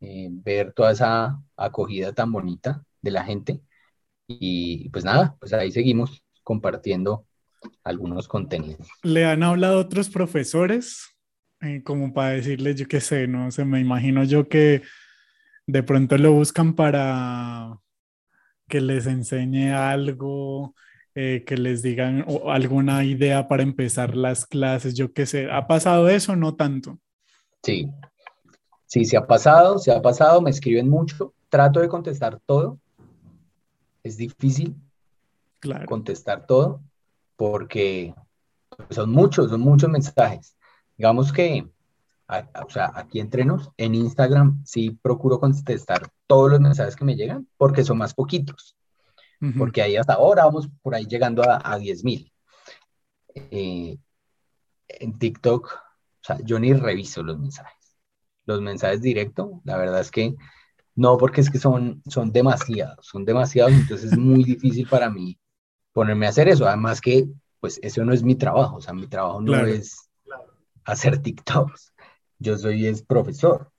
[0.00, 3.60] ver toda esa acogida tan bonita de la gente
[4.26, 7.26] y pues nada, pues ahí seguimos compartiendo
[7.84, 8.88] algunos contenidos.
[9.02, 11.16] ¿Le han hablado otros profesores?
[11.60, 14.82] Eh, como para decirles, yo qué sé, no sé, me imagino yo que
[15.66, 17.76] de pronto lo buscan para
[18.68, 20.74] que les enseñe algo,
[21.14, 25.50] eh, que les digan alguna idea para empezar las clases, yo qué sé.
[25.50, 26.98] ¿Ha pasado eso no tanto?
[27.62, 27.90] Sí,
[28.86, 32.78] sí, se ha pasado, se ha pasado, me escriben mucho, trato de contestar todo,
[34.02, 34.76] es difícil
[35.86, 36.80] contestar todo
[37.36, 38.14] porque
[38.90, 40.56] son muchos, son muchos mensajes.
[40.96, 41.66] Digamos que,
[42.28, 47.48] o sea, aquí entrenos, en Instagram sí procuro contestar todos los mensajes que me llegan
[47.56, 48.76] porque son más poquitos.
[49.56, 52.30] Porque ahí hasta ahora vamos por ahí llegando a, a 10 mil.
[53.34, 53.96] Eh,
[54.88, 57.96] en TikTok, o sea, yo ni reviso los mensajes.
[58.44, 60.34] Los mensajes directos, la verdad es que
[60.94, 65.38] no, porque es que son, son demasiados, son demasiados, entonces es muy difícil para mí
[65.92, 66.66] ponerme a hacer eso.
[66.66, 67.26] Además que,
[67.60, 70.10] pues, eso no es mi trabajo, o sea, mi trabajo no es
[70.84, 71.94] hacer TikToks.
[72.38, 73.70] Yo soy es profesor.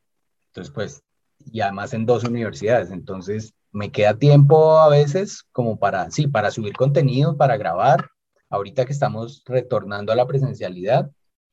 [0.47, 1.03] Entonces, pues,
[1.51, 6.51] y además en dos universidades, entonces me queda tiempo a veces como para, sí, para
[6.51, 8.09] subir contenido, para grabar.
[8.49, 11.09] Ahorita que estamos retornando a la presencialidad,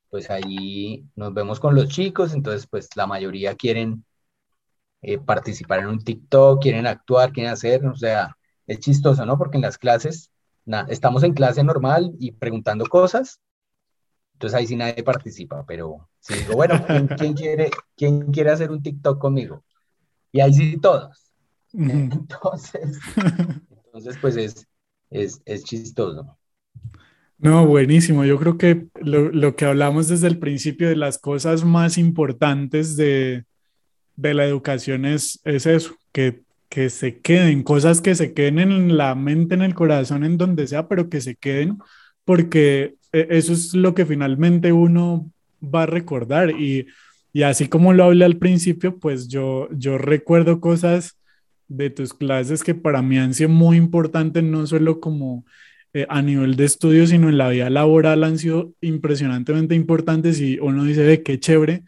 [0.09, 4.05] pues ahí nos vemos con los chicos, entonces pues la mayoría quieren
[5.01, 8.35] eh, participar en un TikTok, quieren actuar, quieren hacer, o sea,
[8.67, 9.37] es chistoso, ¿no?
[9.37, 10.31] Porque en las clases,
[10.89, 13.39] estamos en clase normal y preguntando cosas,
[14.33, 16.75] entonces ahí sí nadie participa, pero si digo, bueno,
[17.17, 19.63] ¿quién, quiere, ¿quién quiere hacer un TikTok conmigo?
[20.31, 21.28] Y ahí sí todos.
[21.73, 22.99] Entonces,
[23.85, 24.67] entonces pues es,
[25.09, 26.37] es, es chistoso.
[27.37, 28.25] No, buenísimo.
[28.25, 32.97] Yo creo que lo, lo, que hablamos desde el principio de las cosas más importantes
[32.97, 33.45] de,
[34.17, 38.97] de la educación es, es eso, que, que se queden, cosas que se queden en
[38.97, 41.77] la mente, en el corazón, en donde sea, pero que se queden,
[42.25, 45.31] porque e, eso es lo que finalmente uno
[45.63, 46.51] va a recordar.
[46.51, 46.87] Y,
[47.31, 51.18] y así como lo hablé al principio, pues yo, yo recuerdo cosas
[51.69, 55.45] de tus clases que para mí han sido muy importantes, no solo como
[55.93, 60.59] eh, a nivel de estudio, sino en la vida laboral han sido impresionantemente importantes y
[60.59, 61.83] uno dice, de qué chévere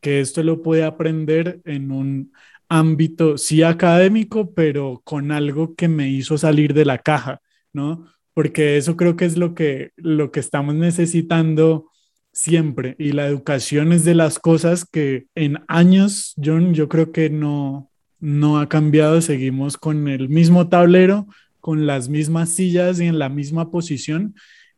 [0.00, 2.32] que esto lo puede aprender en un
[2.68, 7.40] ámbito, sí académico, pero con algo que me hizo salir de la caja,
[7.72, 8.06] ¿no?
[8.34, 11.90] Porque eso creo que es lo que, lo que estamos necesitando
[12.32, 12.96] siempre.
[12.98, 17.91] Y la educación es de las cosas que en años, John, yo creo que no,
[18.22, 19.20] no ha cambiado.
[19.20, 21.26] Seguimos con el mismo tablero,
[21.60, 24.34] con las mismas sillas y en la misma posición.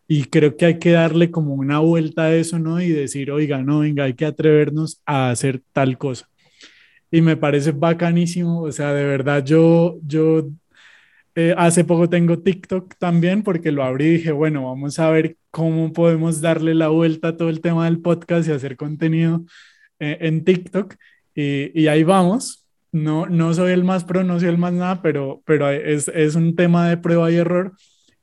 [0.09, 2.81] Y creo que hay que darle como una vuelta a eso, ¿no?
[2.81, 6.29] Y decir, oiga, no, venga, hay que atrevernos a hacer tal cosa.
[7.11, 8.63] y me parece bacanísimo.
[8.63, 10.49] O sea, de verdad, yo, yo
[11.35, 15.37] eh, hace poco tengo TikTok también porque lo abrí y dije, bueno, vamos a ver
[15.51, 19.45] cómo podemos darle la vuelta a todo el tema del podcast y hacer contenido
[20.01, 20.95] eh, en TikTok.
[21.35, 22.64] Y, y, ahí vamos.
[22.95, 26.37] No, no soy el más pro, no soy el más nada, pero, pero es, es
[26.37, 27.73] un tema de prueba y error.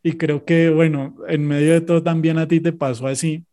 [0.01, 3.45] Y creo que, bueno, en medio de todo también a ti te pasó así.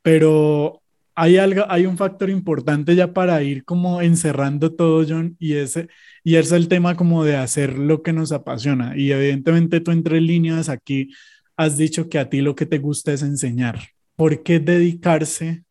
[0.00, 0.82] Pero
[1.14, 5.88] hay algo, hay un factor importante ya para ir como encerrando todo, John, y ese,
[6.24, 8.96] y es el tema como de hacer lo que nos apasiona.
[8.96, 11.10] Y evidentemente tú entre líneas aquí
[11.58, 13.80] has dicho que a ti lo que te gusta es enseñar.
[14.16, 15.65] ¿Por qué dedicarse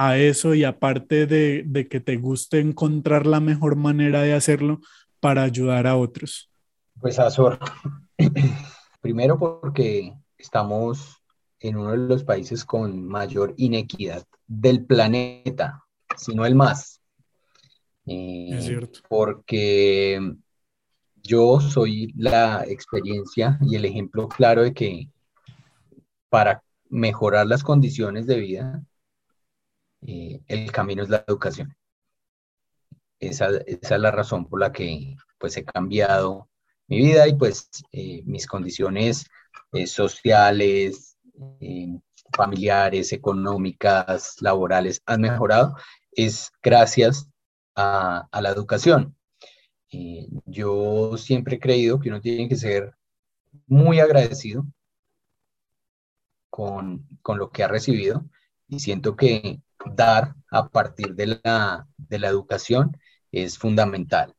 [0.00, 4.78] a eso y aparte de, de que te guste encontrar la mejor manera de hacerlo
[5.18, 6.52] para ayudar a otros?
[7.00, 7.58] Pues Azor,
[9.00, 11.16] primero porque estamos
[11.58, 15.82] en uno de los países con mayor inequidad del planeta,
[16.16, 17.00] sino el más.
[18.06, 19.00] Eh, es cierto.
[19.08, 20.20] Porque
[21.24, 25.08] yo soy la experiencia y el ejemplo claro de que
[26.28, 28.84] para mejorar las condiciones de vida,
[30.06, 31.76] eh, el camino es la educación.
[33.20, 36.48] Esa, esa, es la razón por la que pues he cambiado
[36.86, 39.26] mi vida y pues eh, mis condiciones
[39.86, 41.18] sociales,
[42.36, 45.76] familiares, económicas, laborales han mejorado,
[46.12, 47.28] es gracias
[47.74, 49.16] a, la educación.
[49.90, 52.94] Eh, yo siempre he creído que uno tiene que ser
[53.66, 54.66] muy agradecido
[56.50, 58.24] con, lo que ha recibido
[58.66, 59.60] y siento que
[59.94, 62.96] dar a partir de la, de la educación
[63.32, 64.34] es fundamental.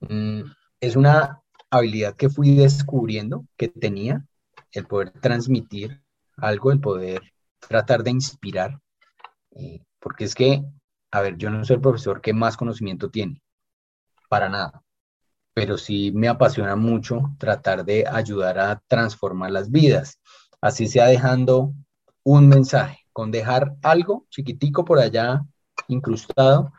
[0.00, 0.42] Mm,
[0.80, 4.24] es una habilidad que fui descubriendo que tenía,
[4.72, 6.02] el poder transmitir
[6.36, 7.22] algo, el poder
[7.58, 8.80] tratar de inspirar,
[9.98, 10.62] porque es que,
[11.10, 13.42] a ver, yo no soy el profesor que más conocimiento tiene,
[14.28, 14.82] para nada,
[15.54, 20.20] pero sí me apasiona mucho tratar de ayudar a transformar las vidas,
[20.60, 21.72] así sea dejando
[22.22, 25.44] un mensaje, con dejar algo chiquitico por allá
[25.88, 26.72] incrustado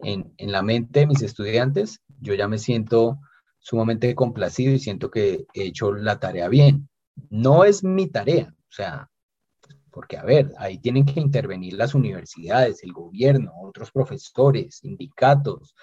[0.00, 3.20] en, en la mente de mis estudiantes, yo ya me siento
[3.60, 6.88] sumamente complacido y siento que he hecho la tarea bien.
[7.30, 9.08] No es mi tarea, o sea,
[9.92, 15.76] porque a ver, ahí tienen que intervenir las universidades, el gobierno, otros profesores, sindicatos,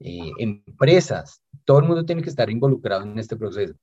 [0.00, 3.76] eh, empresas, todo el mundo tiene que estar involucrado en este proceso.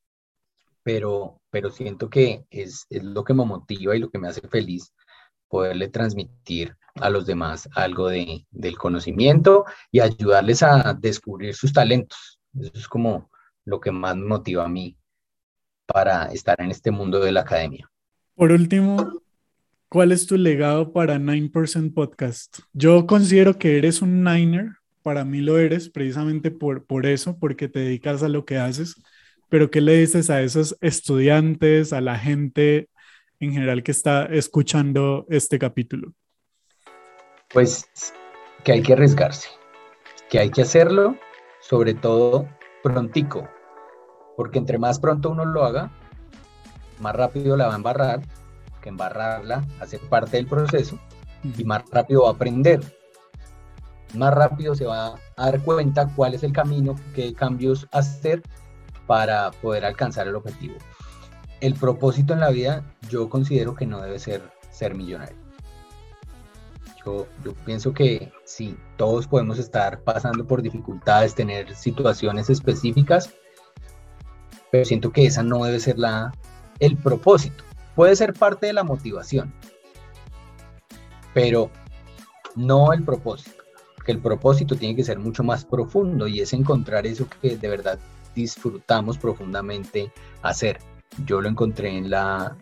[0.83, 4.45] Pero, pero siento que es, es lo que me motiva y lo que me hace
[4.49, 4.91] feliz
[5.53, 12.39] poderle transmitir a los demás algo de, del conocimiento y ayudarles a descubrir sus talentos.
[12.59, 13.29] Eso es como
[13.63, 14.97] lo que más me motiva a mí
[15.85, 17.87] para estar en este mundo de la academia.
[18.33, 19.21] Por último,
[19.89, 22.57] ¿cuál es tu legado para 9% Podcast?
[22.73, 24.71] Yo considero que eres un Niner,
[25.03, 28.95] para mí lo eres precisamente por, por eso, porque te dedicas a lo que haces,
[29.49, 32.89] pero ¿qué le dices a esos estudiantes, a la gente
[33.45, 36.13] en general que está escuchando este capítulo?
[37.53, 37.87] Pues
[38.63, 39.49] que hay que arriesgarse,
[40.29, 41.15] que hay que hacerlo,
[41.61, 42.47] sobre todo
[42.81, 43.47] prontico,
[44.35, 45.91] porque entre más pronto uno lo haga,
[46.99, 48.21] más rápido la va a embarrar,
[48.81, 50.99] que embarrarla, hacer parte del proceso,
[51.43, 52.81] y más rápido va a aprender.
[54.15, 58.41] Más rápido se va a dar cuenta cuál es el camino, qué cambios hacer
[59.07, 60.75] para poder alcanzar el objetivo.
[61.63, 65.37] El propósito en la vida yo considero que no debe ser ser millonario.
[67.05, 67.25] Yo,
[67.63, 73.29] pienso que sí, todos podemos estar pasando por dificultades, tener situaciones específicas,
[74.73, 76.33] pero siento que esa no debe ser la,
[76.79, 77.63] el propósito.
[77.95, 79.53] Puede ser parte de la motivación,
[81.33, 81.71] pero
[82.57, 83.63] no el propósito.
[83.95, 87.69] Porque el propósito tiene que ser mucho más profundo y es encontrar eso que de
[87.69, 87.97] verdad
[88.35, 90.11] disfrutamos profundamente
[90.41, 90.77] hacer.
[91.25, 92.55] Yo lo encontré en la,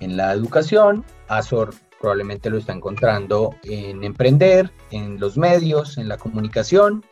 [0.00, 6.16] en la educación, Azor probablemente lo está encontrando en emprender, en los medios, en la
[6.16, 7.04] comunicación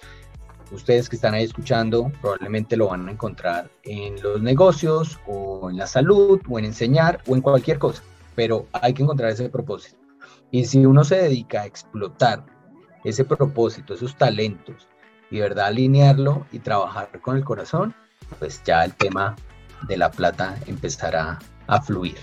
[0.70, 5.76] ustedes que están ahí escuchando probablemente lo van a encontrar en los negocios o en
[5.76, 8.02] la salud o en enseñar o en cualquier cosa,
[8.34, 9.96] pero hay que encontrar ese propósito.
[10.50, 12.44] Y si uno se dedica a explotar
[13.04, 14.88] ese propósito, esos talentos,
[15.30, 17.94] y de verdad alinearlo y trabajar con el corazón,
[18.38, 19.36] pues ya el tema
[19.86, 22.16] de la plata empezará a fluir.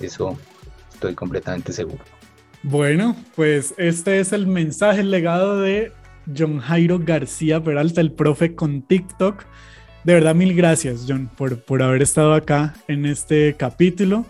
[0.00, 0.38] Eso
[0.92, 2.02] estoy completamente seguro.
[2.62, 5.92] Bueno, pues este es el mensaje, el legado de
[6.36, 9.44] John Jairo García Peralta, el profe con TikTok.
[10.04, 14.26] De verdad, mil gracias, John, por, por haber estado acá en este capítulo.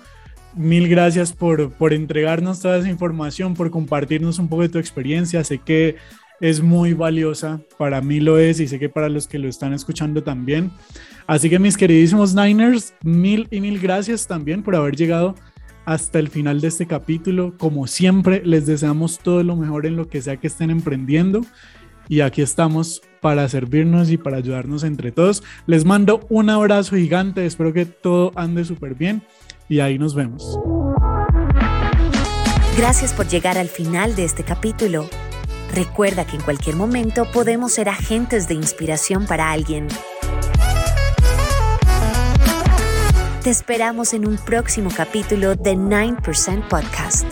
[0.55, 5.45] Mil gracias por, por entregarnos toda esa información, por compartirnos un poco de tu experiencia.
[5.45, 5.97] Sé que
[6.41, 7.61] es muy valiosa.
[7.76, 10.70] Para mí lo es y sé que para los que lo están escuchando también.
[11.26, 15.34] Así que mis queridísimos Niners, mil y mil gracias también por haber llegado
[15.84, 17.55] hasta el final de este capítulo.
[17.59, 21.43] Como siempre, les deseamos todo lo mejor en lo que sea que estén emprendiendo.
[22.09, 25.43] Y aquí estamos para servirnos y para ayudarnos entre todos.
[25.66, 27.45] Les mando un abrazo gigante.
[27.45, 29.22] Espero que todo ande súper bien.
[29.68, 30.59] Y ahí nos vemos.
[32.78, 35.09] Gracias por llegar al final de este capítulo.
[35.73, 39.89] Recuerda que en cualquier momento podemos ser agentes de inspiración para alguien.
[43.43, 47.25] Te esperamos en un próximo capítulo de 9% Podcast.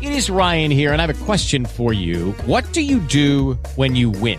[0.00, 2.32] It is Ryan here, and I have a question for you.
[2.46, 4.38] What do you do when you win?